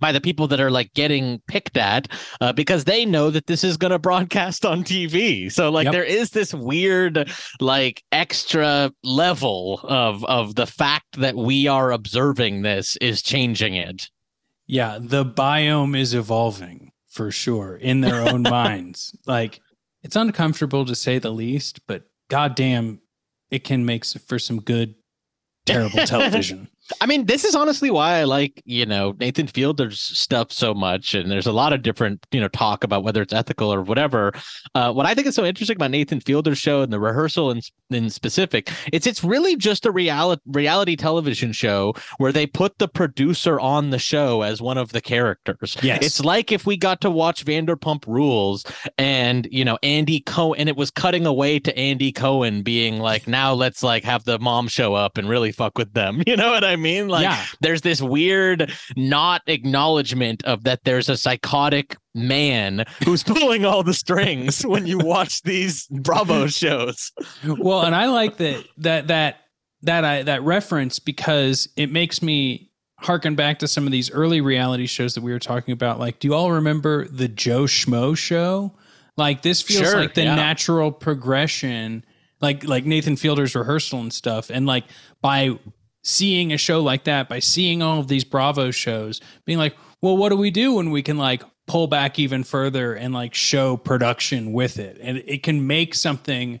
[0.00, 2.08] by the people that are like getting picked at
[2.40, 5.50] uh, because they know that this is going to broadcast on TV.
[5.50, 11.66] So like there is this weird like extra level of of the fact that we
[11.68, 14.10] are observing this is changing it.
[14.66, 19.16] yeah the biome is evolving for sure in their own minds.
[19.26, 19.60] Like
[20.02, 23.00] it's uncomfortable to say the least but goddamn
[23.50, 24.96] it can make for some good
[25.64, 26.68] terrible television
[27.00, 31.14] I mean, this is honestly why I like, you know, Nathan Fielder's stuff so much.
[31.14, 34.32] And there's a lot of different, you know, talk about whether it's ethical or whatever.
[34.74, 37.60] Uh, what I think is so interesting about Nathan Fielder's show and the rehearsal in,
[37.90, 42.88] in specific, it's it's really just a reality reality television show where they put the
[42.88, 45.76] producer on the show as one of the characters.
[45.82, 46.02] Yes.
[46.02, 48.64] It's like if we got to watch Vanderpump Rules
[48.98, 53.26] and, you know, Andy Cohen, and it was cutting away to Andy Cohen being like,
[53.26, 56.22] now let's like have the mom show up and really fuck with them.
[56.34, 57.08] You know what I mean?
[57.08, 57.44] Like, Yeah.
[57.60, 63.94] there's this weird not acknowledgement of that there's a psychotic man who's pulling all the
[63.94, 67.12] strings when you watch these Bravo shows.
[67.44, 69.36] well, and I like that that that
[69.82, 74.40] that I that reference because it makes me harken back to some of these early
[74.40, 75.98] reality shows that we were talking about.
[75.98, 78.72] Like, do you all remember the Joe Schmo show?
[79.18, 80.34] Like, this feels Sure, like the yeah.
[80.34, 82.04] natural progression,
[82.40, 84.84] like like Nathan Fielder's rehearsal and stuff, and like
[85.20, 85.58] by
[86.04, 90.16] seeing a show like that, by seeing all of these Bravo shows, being like, well,
[90.16, 93.76] what do we do when we can like pull back even further and like show
[93.76, 96.60] production with it, and it can make something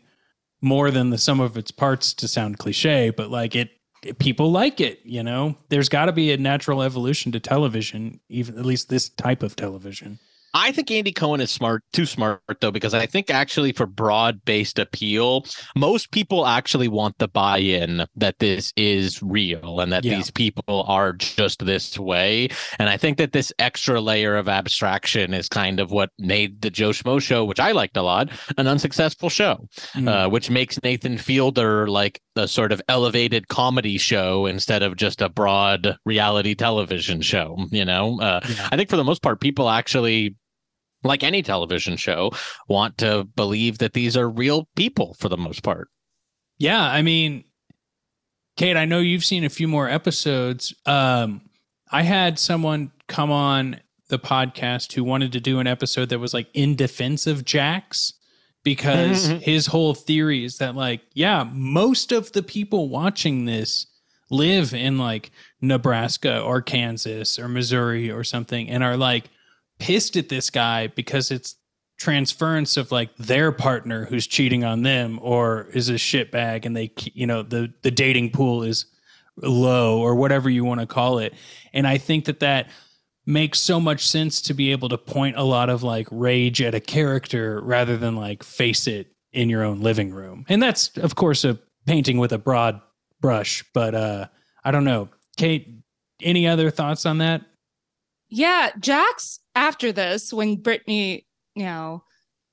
[0.62, 3.70] more than the sum of its parts to sound cliche, but like it,
[4.18, 5.56] people like it, you know.
[5.68, 9.56] There's got to be a natural evolution to television, even at least this type of
[9.56, 10.18] television.
[10.54, 14.44] I think Andy Cohen is smart, too smart though, because I think actually for broad
[14.44, 15.44] based appeal,
[15.76, 20.14] most people actually want the buy in that this is real and that Yeah.
[20.16, 22.48] these people are just this way.
[22.78, 26.70] And I think that this extra layer of abstraction is kind of what made the
[26.70, 30.08] Joe Schmo show, which I liked a lot, an unsuccessful show, Mm.
[30.08, 35.20] uh, which makes Nathan Fielder like a sort of elevated comedy show instead of just
[35.20, 37.56] a broad reality television show.
[37.70, 38.40] You know, uh,
[38.70, 40.36] I think for the most part, people actually
[41.04, 42.32] like any television show,
[42.68, 45.88] want to believe that these are real people for the most part.
[46.58, 47.44] Yeah, I mean,
[48.56, 50.74] Kate, I know you've seen a few more episodes.
[50.86, 51.42] Um,
[51.90, 56.32] I had someone come on the podcast who wanted to do an episode that was
[56.34, 58.12] like in defense of Jax
[58.62, 59.42] because Mhm.
[59.42, 63.86] his whole theory is that like, yeah, most of the people watching this
[64.30, 69.30] live in like Nebraska or Kansas or Missouri or something and are like
[69.78, 71.56] pissed at this guy because it's
[71.98, 76.92] transference of like their partner who's cheating on them or is a shitbag and they
[77.12, 78.86] you know the the dating pool is
[79.36, 81.34] low or whatever you want to call it.
[81.72, 82.68] And i think that that
[83.26, 86.74] makes so much sense to be able to point a lot of like rage at
[86.74, 90.44] a character rather than like face it in your own living room.
[90.48, 92.80] And that's of course a painting with a broad
[93.20, 94.26] brush but uh
[94.64, 95.08] i don't know.
[95.36, 95.78] Kate
[96.22, 97.42] any other thoughts on that?
[98.28, 102.02] Yeah, Jax after this, when Brittany, you know,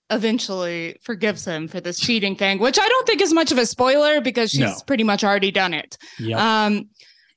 [0.09, 3.65] eventually forgives him for this cheating thing, which I don't think is much of a
[3.65, 4.75] spoiler because she's No.
[4.85, 5.97] pretty much already done it.
[6.19, 6.37] Yep.
[6.39, 6.89] Um,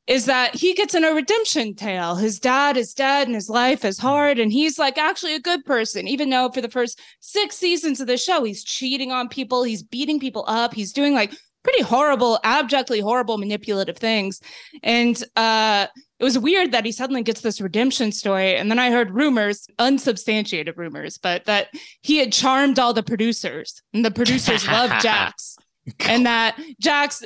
[0.07, 2.15] is that he gets in a redemption tale.
[2.17, 5.65] His dad is dead and his life is hard, and he's like actually a good
[5.65, 9.63] person, even though for the first six seasons of the show, he's cheating on people,
[9.63, 11.33] he's beating people up, he's doing like
[11.65, 14.41] pretty horrible, abjectly horrible, manipulative things.
[14.83, 15.89] And uh
[16.21, 18.57] it was weird that he suddenly gets this redemption story.
[18.57, 21.69] And then I heard rumors, unsubstantiated rumors, but that
[22.03, 25.57] he had charmed all the producers and the producers loved Jax.
[26.09, 27.23] And that Jax,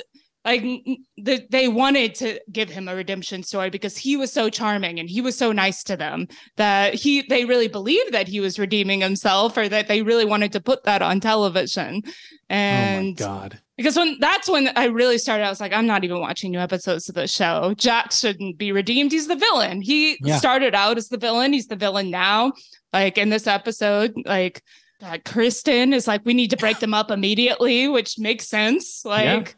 [0.49, 4.31] like, n- n- the, they wanted to give him a redemption story because he was
[4.33, 8.27] so charming and he was so nice to them that he they really believed that
[8.27, 12.01] he was redeeming himself or that they really wanted to put that on television.
[12.49, 16.19] And god because when that's when I really started, I was like, I'm not even
[16.19, 17.73] watching new episodes of the show.
[17.77, 19.11] Jack shouldn't be redeemed.
[19.13, 19.81] He's the villain.
[19.81, 20.37] He Yeah.
[20.37, 21.53] started out as the villain.
[21.53, 22.51] He's the villain now.
[22.91, 24.61] Like in this episode, like
[25.01, 29.05] uh, Kristen is like, we need to break them up immediately, which makes sense.
[29.05, 29.55] Like,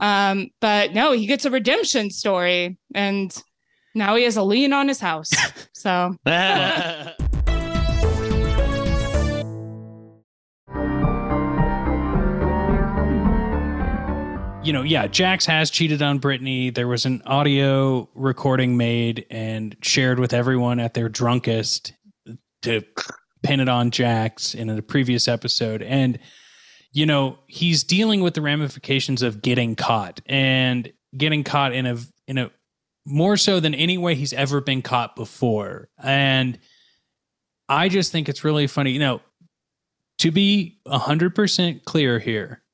[0.00, 3.36] um, but no, he gets a redemption story, and
[3.94, 5.30] now he has a lien on his house.
[5.74, 6.16] So
[14.68, 16.68] you know, yeah, Jax has cheated on Brittany.
[16.68, 21.94] There was an audio recording made and shared with everyone at their drunkest
[22.62, 22.82] to
[23.42, 25.80] pin it on Jax in a previous episode.
[25.80, 26.18] And,
[26.98, 31.96] you know, he's dealing with the ramifications of getting caught and getting caught in a
[32.26, 32.50] in a
[33.06, 35.88] more so than any way he's ever been caught before.
[36.02, 36.58] And
[37.68, 38.90] I just think it's really funny.
[38.90, 39.20] You know,
[40.18, 42.64] to be 100% clear here,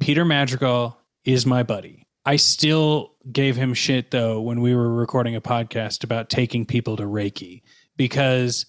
[0.00, 0.96] Peter Madrigal
[1.26, 2.06] is my buddy.
[2.24, 6.96] I still gave him shit though when we were recording a podcast about taking people
[6.96, 7.60] to Reiki
[7.98, 8.64] because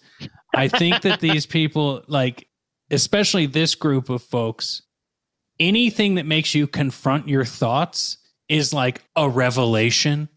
[0.54, 2.50] I think that these people, like,
[2.91, 4.84] especially this group of folks,
[5.60, 8.17] anything that makes you confront your thoughts
[8.50, 10.30] is like a revelation.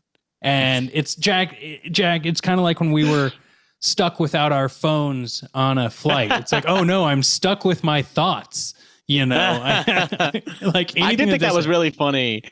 [0.42, 1.56] And it's Jack,
[1.90, 3.32] Jack, it's kind of like when we were
[3.80, 6.30] stuck without our phones on a flight.
[6.32, 8.74] It's like, oh no, I'm stuck with my thoughts.
[9.06, 9.82] You know,
[10.62, 12.42] like I did think that was really funny.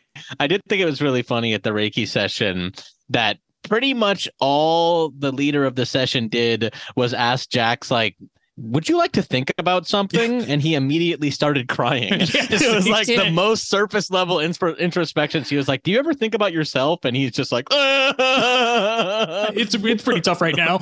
[0.41, 2.73] I did think it was really funny at the Reiki session
[3.11, 8.17] that pretty much all the leader of the session did was ask Jax like
[8.61, 10.43] would you like to think about something?
[10.49, 12.09] And he immediately started crying.
[12.13, 15.45] it was like the most surface level inspir- introspection.
[15.45, 20.03] She was like, "Do you ever think about yourself?" And he's just like, "It's it's
[20.03, 20.81] pretty tough right now."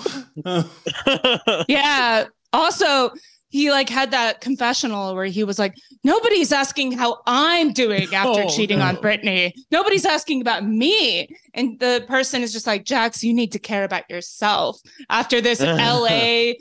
[1.68, 2.26] yeah.
[2.52, 3.10] Also,
[3.48, 8.42] he like had that confessional where he was like, nobody's asking how I'm doing after
[8.42, 8.96] Oh, cheating on.
[8.96, 9.54] Brittany.
[9.70, 11.28] Nobody's asking about me.
[11.54, 15.60] And the person is just like, Jax, you need to care about yourself after this
[15.60, 16.52] LA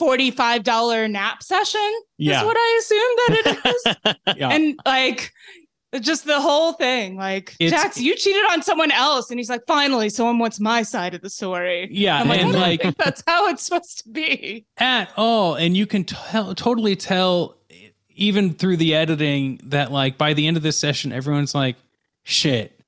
[0.00, 1.80] $45 nap session.
[2.18, 2.40] Yeah.
[2.40, 4.14] Is what I assume that it is.
[4.36, 4.48] Yeah.
[4.50, 5.32] And like
[6.00, 9.60] just the whole thing, like It's- Jax, you cheated on someone else, and he's like,
[9.68, 11.88] finally, someone wants my side of the story.
[11.92, 14.66] Yeah, I'm like, and, like- that's how it's supposed to be.
[14.78, 17.56] at all and you can tell totally tell
[18.16, 21.76] even through the editing that like by the end of this session everyone's like
[22.22, 22.80] shit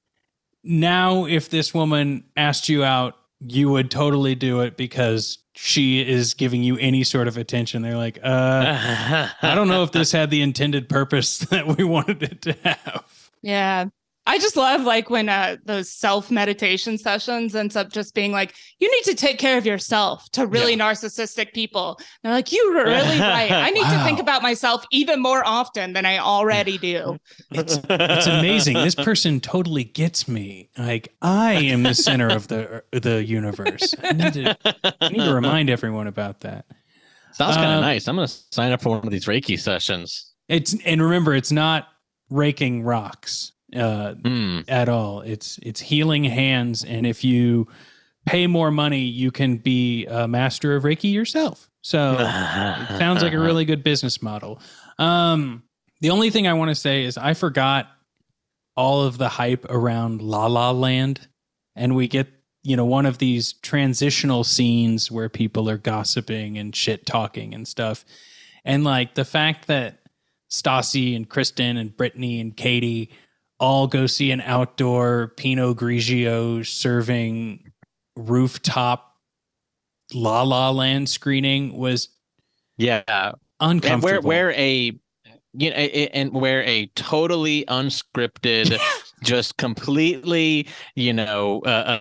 [0.62, 6.34] now if this woman asked you out you would totally do it because she is
[6.34, 10.30] giving you any sort of attention they're like uh i don't know if this had
[10.30, 13.86] the intended purpose that we wanted it to have Yeah.
[14.26, 18.54] I just love like when uh those self meditation sessions ends up just being like,
[18.80, 21.98] you need to take care of yourself to really narcissistic people.
[22.22, 23.50] They're like, you were really right.
[23.50, 27.18] I need to think about myself even more often than I already do.
[27.52, 32.82] it's it's amazing this person totally gets me like i am the center of the
[32.92, 34.56] the universe i need to,
[35.00, 36.66] I need to remind everyone about that
[37.32, 38.08] Sounds kind of Uh, nice.
[38.08, 40.32] I'm gonna sign up for one of these Reiki sessions.
[40.48, 41.88] It's and remember, it's not
[42.30, 44.60] raking rocks uh, Hmm.
[44.68, 45.20] at all.
[45.22, 47.68] It's it's healing hands, and if you
[48.26, 51.68] pay more money, you can be a master of Reiki yourself.
[51.82, 54.60] So it sounds like a really good business model.
[54.98, 55.62] Um,
[56.00, 57.88] the only thing I want to say is I forgot
[58.76, 61.28] all of the hype around La La Land,
[61.74, 62.28] and we get
[62.62, 67.66] you know one of these transitional scenes where people are gossiping and shit talking and
[67.68, 68.04] stuff
[68.64, 70.00] And like the fact that
[70.50, 73.10] Stassi and Kristen and Brittany and Katie
[73.58, 77.72] all go see an outdoor Pinot Grigio serving
[78.16, 79.16] rooftop
[80.12, 82.08] La La Land screening was
[82.76, 83.94] yeah uncomfortable.
[83.94, 84.98] And where where a
[85.58, 88.78] you know, and where a totally unscripted,
[89.22, 92.00] just completely, you know, uh,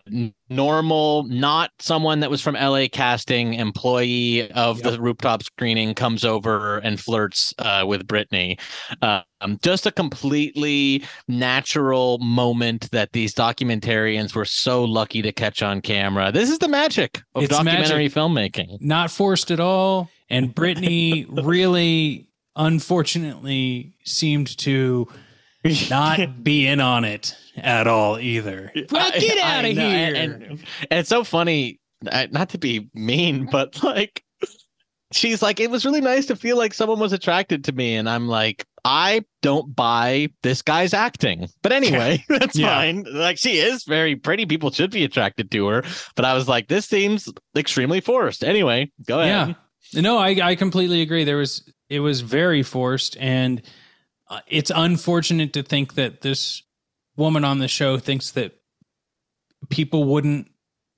[0.50, 6.78] normal, not someone that was from LA casting employee of the rooftop screening comes over
[6.80, 8.58] and flirts uh, with Brittany.
[9.02, 15.82] Um, just a completely natural moment that these documentarians were so lucky to catch on
[15.82, 16.32] camera.
[16.32, 18.14] This is the magic of It's documentary magic.
[18.14, 18.78] filmmaking.
[18.82, 20.10] not forced at all.
[20.30, 25.08] And Brittany really, unfortunately, seemed to
[25.90, 28.72] not be in on it at all either.
[28.92, 30.14] Well, get out of here.
[30.16, 31.80] And, and it's so funny,
[32.12, 34.24] uh, not to be mean, but like,
[35.14, 37.96] she's like, it was really nice to feel like someone was attracted to me.
[37.96, 41.48] And I'm like, I don't buy this guy's acting.
[41.64, 42.76] But anyway, that's Yeah.
[42.76, 43.06] fine.
[43.12, 44.46] Like, she is very pretty.
[44.46, 45.84] People should be attracted to her.
[46.16, 48.44] But I was like, this seems extremely forced.
[48.44, 49.56] Anyway, go ahead.
[49.94, 50.02] Yeah.
[50.02, 51.24] No, I, I completely agree.
[51.24, 53.62] There was it was very forced, and
[54.30, 56.64] uh, it's unfortunate to think that this
[57.16, 58.56] woman on the show thinks that
[59.70, 60.50] people wouldn't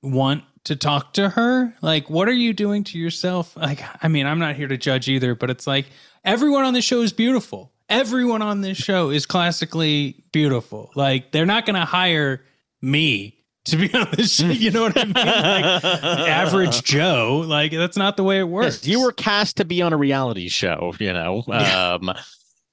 [0.02, 1.74] want to talk to her.
[1.82, 3.56] Like, what are you doing to yourself?
[3.56, 5.86] Like, I mean, I'm not here to judge either, but it's like
[6.24, 7.72] everyone on the show is beautiful.
[7.90, 10.92] Everyone on this show is classically beautiful.
[10.96, 12.44] Like, they're not going to hire
[12.82, 14.48] me to be on this show.
[14.48, 15.14] You know what I mean?
[15.14, 17.46] Like, average Joe.
[17.48, 18.80] Like, that's not the way it works.
[18.84, 21.44] Yes, you were cast to be on a reality show, you know.
[21.48, 22.12] Um,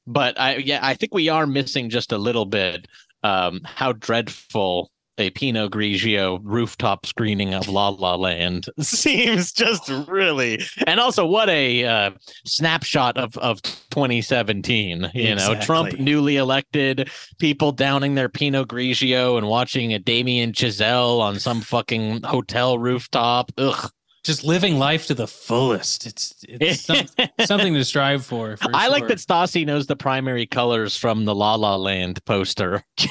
[0.06, 2.86] but I yeah, I think we are missing just a little bit
[3.22, 10.60] um, how dreadful a Pinot Grigio rooftop screening of La La Land seems just really
[10.86, 12.10] and also what a uh,
[12.44, 15.60] snapshot of of 2017 you know?
[15.60, 21.60] Trump newly elected people downing their Pinot Grigio and watching a Damien Chazelle on some
[21.60, 23.52] fucking hotel rooftop.
[23.56, 23.90] Ugh
[24.24, 26.06] just living life to the fullest.
[26.06, 27.06] It's it's some,
[27.44, 28.56] something to strive for.
[28.56, 32.82] for I like that Stassi knows the primary colors from the La La Land poster.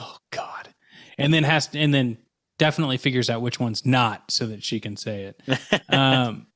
[0.00, 0.72] Oh God!
[1.18, 2.16] And then has to, and then
[2.58, 5.82] definitely figures out which one's not so that she can say it.
[5.90, 6.46] um,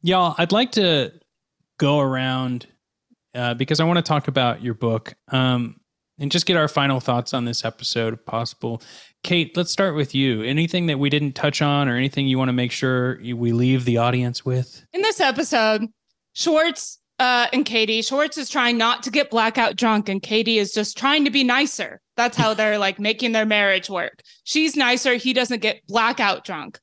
[0.00, 1.12] y'all, I'd like to
[1.78, 2.66] go around
[3.34, 5.78] uh, because I want to talk about your book um,
[6.18, 8.82] and just get our final thoughts on this episode, if possible.
[9.22, 10.42] Kate, let's start with you.
[10.42, 13.84] Anything that we didn't touch on, or anything you want to make sure we leave
[13.84, 14.84] the audience with?
[14.92, 15.86] In this episode,
[16.32, 20.72] Schwartz uh, and Katie, Schwartz is trying not to get blackout drunk, and Katie is
[20.72, 22.00] just trying to be nicer.
[22.16, 24.22] That's how they're like making their marriage work.
[24.44, 25.14] She's nicer.
[25.14, 26.80] He doesn't get blackout drunk.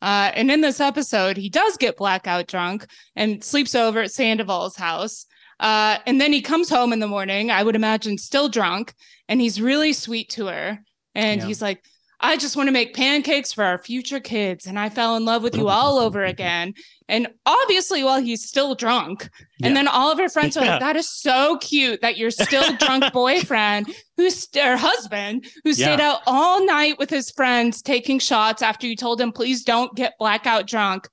[0.00, 2.86] Uh, and in this episode, he does get blackout drunk
[3.16, 5.26] and sleeps over at Sandoval's house.
[5.58, 8.94] Uh, and then he comes home in the morning, I would imagine still drunk,
[9.28, 10.78] and he's really sweet to her.
[11.14, 11.46] And Yeah.
[11.46, 11.84] he's like,
[12.22, 14.66] I just want to make pancakes for our future kids.
[14.66, 16.74] And I fell in love with you all over again.
[17.08, 19.28] And obviously, while he's still drunk.
[19.62, 20.72] And then all of her friends are Yeah.
[20.72, 23.86] like, that is so cute that your still drunk boyfriend,
[24.18, 28.96] who's or husband, who stayed out all night with his friends taking shots after you
[28.96, 31.08] told him, please don't get blackout drunk.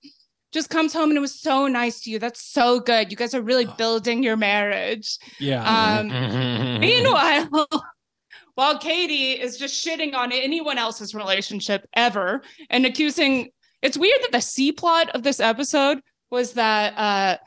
[0.53, 2.19] Just comes home and it was so nice to you.
[2.19, 3.11] That's so good.
[3.11, 5.17] You guys are really building your marriage.
[5.39, 5.63] Yeah.
[5.63, 7.49] Um, Meanwhile,
[8.57, 12.41] while Katie is just shitting on anyone else's relationship ever
[12.71, 13.49] and accusing,
[13.83, 15.99] it's weird that the C plot of this episode
[16.31, 17.37] was that uh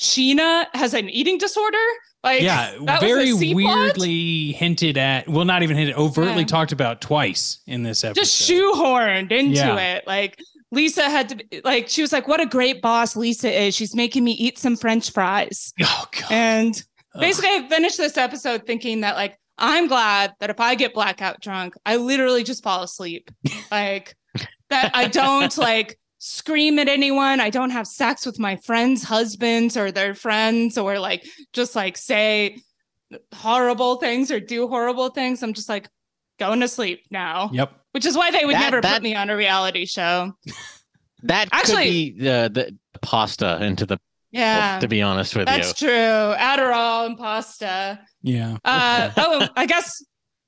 [0.00, 1.76] Scheana has an eating disorder.
[2.22, 5.28] Like, yeah, very weirdly hinted at.
[5.28, 6.46] Well, not even hinted, overtly Yeah.
[6.46, 8.20] talked about twice in this episode.
[8.22, 9.94] just shoehorned into Yeah.
[9.96, 10.06] it.
[10.06, 10.38] Like
[10.70, 13.74] Lisa had to be, like she was like, "What a great boss Lisa is.
[13.74, 16.30] She's making me eat some French fries." Oh god.
[16.30, 16.82] And
[17.18, 21.40] basically, I finished this episode thinking that like I'm glad that if I get blackout
[21.40, 23.30] drunk, I literally just fall asleep.
[23.70, 24.16] like
[24.70, 27.40] that I don't like scream at anyone.
[27.40, 31.96] I don't have sex with my friends' husbands or their friends or like just like
[31.96, 32.56] say
[33.34, 35.42] horrible things or do horrible things.
[35.42, 35.88] I'm just like
[36.38, 37.50] going to sleep now.
[37.52, 37.72] Yep.
[37.92, 40.32] Which is why they would That- never that- put me on a reality show.
[41.24, 43.98] That Actually- could be the the pasta into the.
[44.30, 44.78] Yeah.
[44.80, 45.64] To be honest with That's you.
[45.64, 45.88] That's true.
[46.38, 48.00] Adderall and pasta.
[48.22, 48.58] Yeah.
[48.64, 50.02] Uh, oh, I guess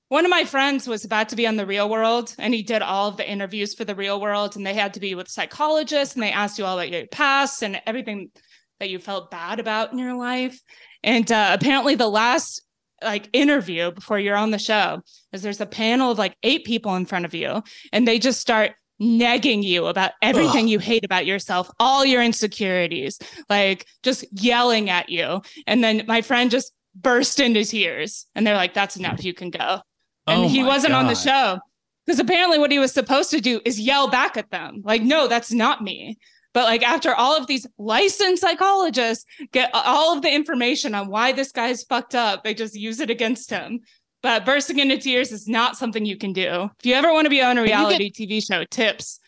[0.09, 2.83] one of my friends was about to be on the real world and he did
[2.83, 6.14] all of the interviews for the real world and they had to be with psychologists
[6.14, 8.30] and they asked you all about your past and everything
[8.78, 10.61] that you felt bad about in your life.
[11.03, 12.62] And uh, apparently the last
[13.03, 15.01] like interview before you're on the show
[15.33, 17.62] is there's a panel of like eight people in front of you
[17.93, 18.72] and they just start
[19.03, 23.18] negging you about everything you hate about yourself, all your insecurities,
[23.50, 25.42] like just yelling at you.
[25.66, 29.24] And then my friend just burst into tears and they're like, that's enough.
[29.24, 29.80] You can go.
[30.26, 31.59] And Oh he wasn't on the show
[32.07, 34.82] because apparently what he was supposed to do is yell back at them.
[34.84, 36.18] Like, no, that's not me.
[36.55, 41.32] But like after all of these licensed psychologists get all of the information on why
[41.32, 43.80] this guy's fucked up, they just use it against him.
[44.23, 46.70] But bursting into tears is not something you can do.
[46.79, 49.18] If you ever want to be on a you get- reality TV show, tips.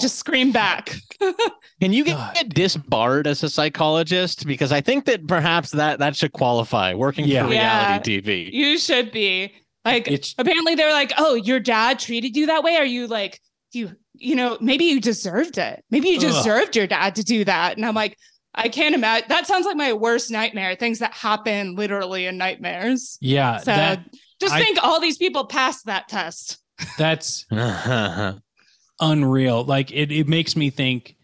[0.00, 0.94] Just scream back.
[1.80, 4.46] Can you get, get disbarred as a psychologist?
[4.46, 7.44] Because I think that perhaps that that should qualify working Yeah.
[7.44, 8.52] for reality TV.
[8.52, 9.52] You should be.
[9.84, 10.06] Like
[10.38, 12.76] apparently they're like, "Oh, your dad treated you that way?
[12.76, 13.40] Are you like
[13.72, 15.82] you you know, maybe you deserved it.
[15.90, 16.22] Maybe you Ugh.
[16.22, 18.18] deserved your dad to do that." And I'm like,
[18.54, 19.28] I can't imagine.
[19.28, 20.74] That sounds like my worst nightmare.
[20.76, 23.16] Things that happen literally in nightmares.
[23.20, 24.04] Yeah, So that
[24.40, 26.58] just I- think all these people passed that test.
[26.98, 27.46] that's
[29.00, 29.64] unreal.
[29.64, 31.16] Like it, it makes me think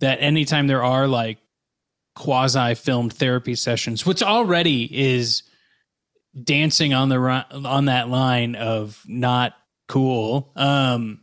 [0.00, 1.38] that anytime there are like
[2.14, 5.42] quasi filmed therapy sessions, which already is
[6.44, 9.54] dancing on the ri- on that line of not
[9.88, 11.20] cool, um,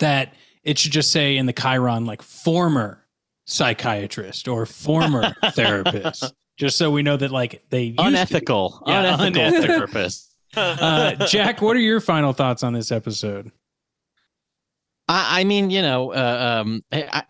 [0.00, 3.04] that it should just say in the chyron like former
[3.46, 9.00] psychiatrist or former therapist, just so we know that like they used to- Unethical, Yeah,
[9.00, 9.66] unethical unethical.
[9.66, 10.33] therapist.
[10.56, 13.50] Uh, Jack, what are your final thoughts on this episode?
[15.08, 17.22] I, I mean, you know, uh, um, I,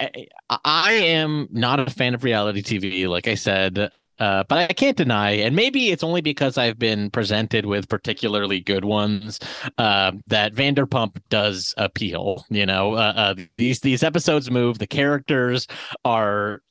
[0.50, 4.72] I, I am not a fan of reality TV, like I said, uh, but I
[4.72, 9.40] can't deny, and maybe it's only because I've been presented with particularly good ones
[9.78, 12.46] uh, that Vanderpump does appeal.
[12.48, 14.78] You know, uh, uh, these these episodes move.
[14.78, 15.66] The characters
[16.04, 16.62] are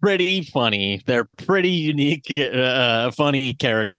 [0.00, 1.02] pretty funny.
[1.04, 3.96] They're pretty unique, uh, funny characters.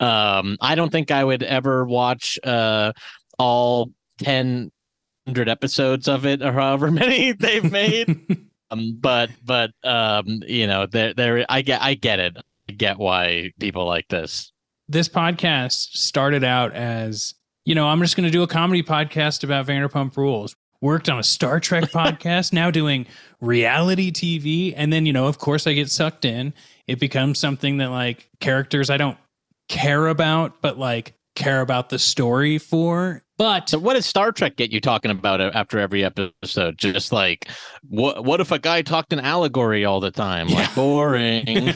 [0.00, 2.92] Um, I don't think I would ever watch uh,
[3.38, 4.70] all 10
[5.26, 8.20] hundred episodes of it or however many they've made.
[8.70, 12.36] um, but but um, you know, there there I get I get it.
[12.68, 14.52] I get why people like this.
[14.88, 17.34] this podcast started out as,
[17.64, 20.54] you know, I'm just going to do a comedy podcast about Vanderpump Rules.
[20.82, 23.06] Worked on a Star Trek podcast, now doing
[23.40, 24.74] reality TV.
[24.76, 26.52] And then, you know, of course, I get sucked in.
[26.86, 29.16] It becomes something that, like, characters I don't
[29.72, 33.22] care about, but like care about the story for.
[33.42, 36.78] But so what does Star Trek get you talking about after every episode?
[36.78, 37.48] Just like
[37.88, 40.46] what what if a guy talked in allegory all the time?
[40.46, 41.44] Like boring.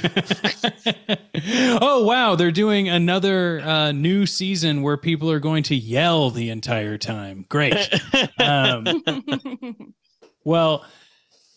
[1.82, 6.50] oh wow, they're doing another uh, new season where people are going to yell the
[6.50, 7.44] entire time.
[7.48, 7.74] Great.
[8.38, 9.02] Um,
[10.44, 10.84] well,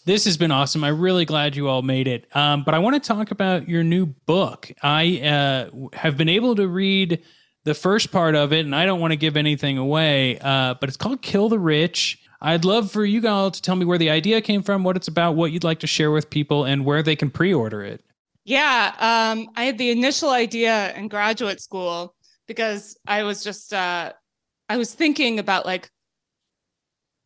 [0.05, 0.83] this has been awesome.
[0.83, 2.35] I'm really glad you all made it.
[2.35, 4.71] Um, but I want to talk about your new book.
[4.81, 7.21] I uh, have been able to read
[7.65, 10.39] the first part of it, and I don't want to give anything away.
[10.39, 13.85] Uh, but it's called "Kill the Rich." I'd love for you all to tell me
[13.85, 16.63] where the idea came from, what it's about, what you'd like to share with people,
[16.63, 18.01] and where they can pre-order it.
[18.45, 22.15] Yeah, um, I had the initial idea in graduate school
[22.47, 24.13] because I was just uh,
[24.69, 25.89] I was thinking about like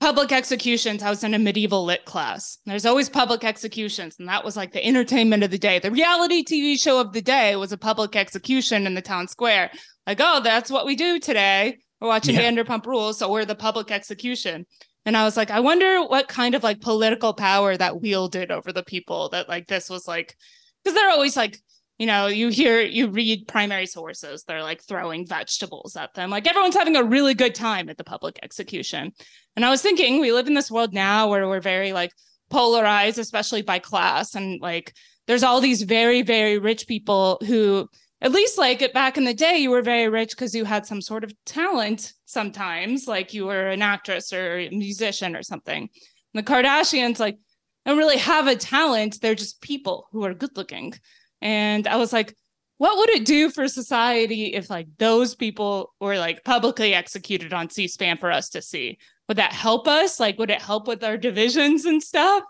[0.04, 1.02] public executions.
[1.02, 2.58] I was in a medieval lit class.
[2.66, 5.80] There's always public executions, and that was like the entertainment of the day.
[5.80, 9.72] The reality TV show of the day was a public execution in the town square.
[10.06, 11.78] Like, oh, that's what we do today.
[12.02, 12.42] We're watching Yeah.
[12.42, 14.66] Vanderpump Rules, so we're the public execution.
[15.06, 18.74] And I was like, I wonder what kind of like political power that wielded over
[18.74, 20.36] the people that like this was like
[20.84, 21.58] because they're always like
[21.98, 26.48] you know you hear you read primary sources they're like throwing vegetables at them like
[26.48, 29.12] everyone's having a really good time at the public execution
[29.56, 32.12] and i was thinking we live in this world now where we're very like
[32.50, 34.94] polarized especially by class and like
[35.28, 37.88] there's all these very very rich people who
[38.22, 41.02] at least like back in the day you were very rich because you had some
[41.02, 45.90] sort of talent sometimes like you were an actress or a musician or something
[46.34, 47.38] and the kardashians like
[47.86, 49.20] don't really have a talent.
[49.22, 50.94] They're just people who are good looking.
[51.44, 52.34] And I was like,
[52.78, 57.70] what would it do for society if like those people were like publicly executed on
[57.70, 58.98] C-SPAN for us to see?
[59.28, 60.20] Would that help us?
[60.20, 62.44] Like, would it help with our divisions and stuff?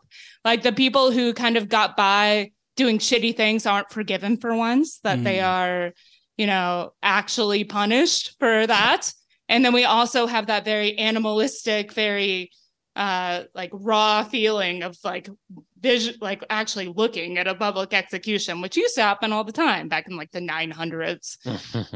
[0.45, 4.99] Like the people who kind of got by doing shitty things aren't forgiven for once,
[4.99, 5.47] that they Mm.
[5.47, 5.93] are,
[6.37, 9.11] you know, actually punished for that.
[9.49, 12.51] And then we also have that very animalistic, very
[12.95, 15.27] uh like raw feeling of like
[15.79, 19.87] vision like actually looking at a public execution which used to happen all the time
[19.87, 21.37] back in like the 900s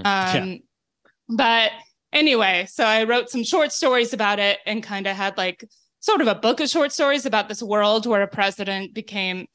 [0.06, 0.60] um
[1.30, 1.72] but
[2.12, 5.64] anyway so i wrote some short stories about it and kind of had like
[6.00, 9.46] sort of a book of short stories about this world where a president became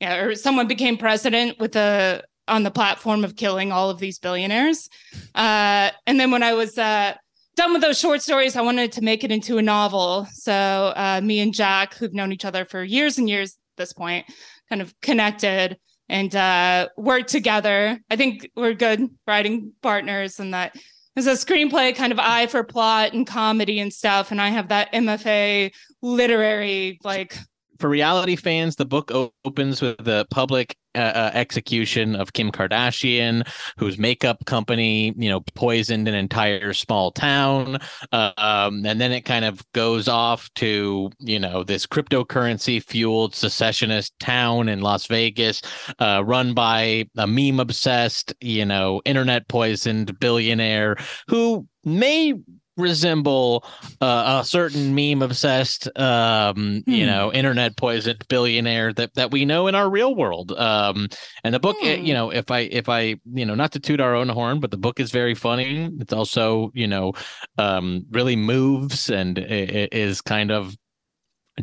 [0.00, 4.18] yeah or someone became president with a on the platform of killing all of these
[4.18, 4.88] billionaires.
[5.34, 7.14] Uh and then when i was uh
[7.56, 8.56] done with those short stories.
[8.56, 10.26] I wanted to make it into a novel.
[10.32, 13.92] So uh, me and Jack, who've known each other for years and years at this
[13.92, 14.26] point,
[14.68, 15.78] kind of connected
[16.08, 17.98] and uh, worked together.
[18.10, 20.76] I think we're good writing partners, and that
[21.16, 24.30] is a screenplay kind of eye for plot and comedy and stuff.
[24.30, 27.36] And I have that MFA literary like
[27.82, 29.10] for reality fans, the book
[29.44, 33.44] opens with the public uh, uh, execution of Kim Kardashian,
[33.76, 37.78] whose makeup company, you know, poisoned an entire small town.
[38.12, 43.34] Uh, um, and then it kind of goes off to, you know, this cryptocurrency fueled
[43.34, 45.60] secessionist town in Las Vegas,
[45.98, 52.32] uh, run by a meme obsessed, you know, internet poisoned billionaire who may
[52.76, 53.64] resemble
[54.00, 56.90] uh, a certain meme obsessed um hmm.
[56.90, 61.08] you know internet poisoned billionaire that that we know in our real world um
[61.44, 62.04] and the book eh, hmm.
[62.04, 64.70] you know if i if i you know not to toot our own horn but
[64.70, 67.12] the book is very funny it's also you know
[67.58, 70.74] um really moves and it is kind of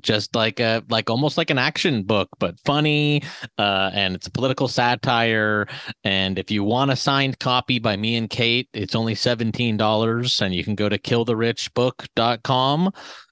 [0.01, 3.23] just like a like almost like an action book but funny
[3.57, 5.67] uh and it's a political satire.
[6.03, 10.55] And if you want a signed copy by me and kate it's only $17 and
[10.55, 12.91] you can go to killtherichbook.com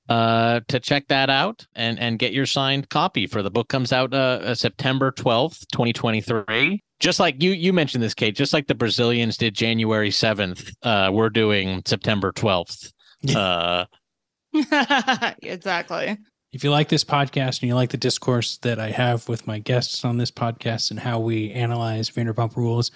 [0.09, 3.91] uh to check that out and and get your signed copy for the book comes
[3.91, 8.67] out uh, uh september 12th 2023 just like you you mentioned this kate just like
[8.67, 12.93] the brazilians did january 7th uh we're doing september 12th
[13.35, 13.83] uh
[15.41, 16.17] exactly
[16.57, 19.59] if you like this podcast and you like the discourse that I have with my
[19.59, 22.89] guests on this podcast and how we analyze Vanderpump Rules,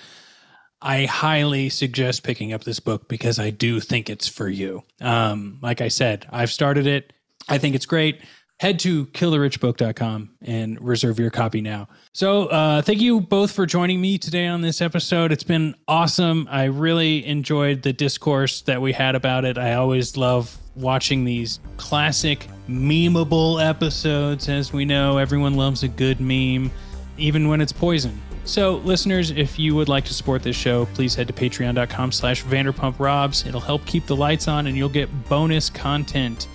[0.82, 4.82] I highly suggest picking up this book because I do think it's for you.
[5.00, 7.14] Um, like I said, I've started it.
[7.48, 8.22] I think it's great.
[8.62, 11.88] Head to killtherichbook.com and reserve your copy now.
[12.14, 15.32] So, uh, thank you both for joining me today on this episode.
[15.32, 16.48] It's been awesome.
[16.48, 19.58] I really enjoyed the discourse that we had about it.
[19.58, 24.48] I always love watching these classic memeable episodes.
[24.48, 26.70] As we know, everyone loves a good meme,
[27.18, 28.22] even when it's poison.
[28.44, 32.44] So, listeners, if you would like to support this show, please head to patreon.com slash
[32.44, 33.48] vanderpumprobs.
[33.48, 36.48] It'll help keep the lights on and you'll get bonus content.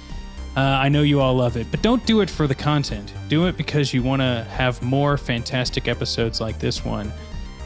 [0.57, 3.13] Uh, I know you all love it, but don't do it for the content.
[3.29, 7.13] Do it because you want to have more fantastic episodes like this one.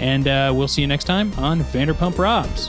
[0.00, 2.68] And uh, we'll see you next time on Vanderpump Robs.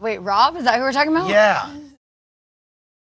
[0.00, 0.56] Wait, Rob?
[0.56, 1.28] Is that who we're talking about?
[1.28, 1.72] Yeah.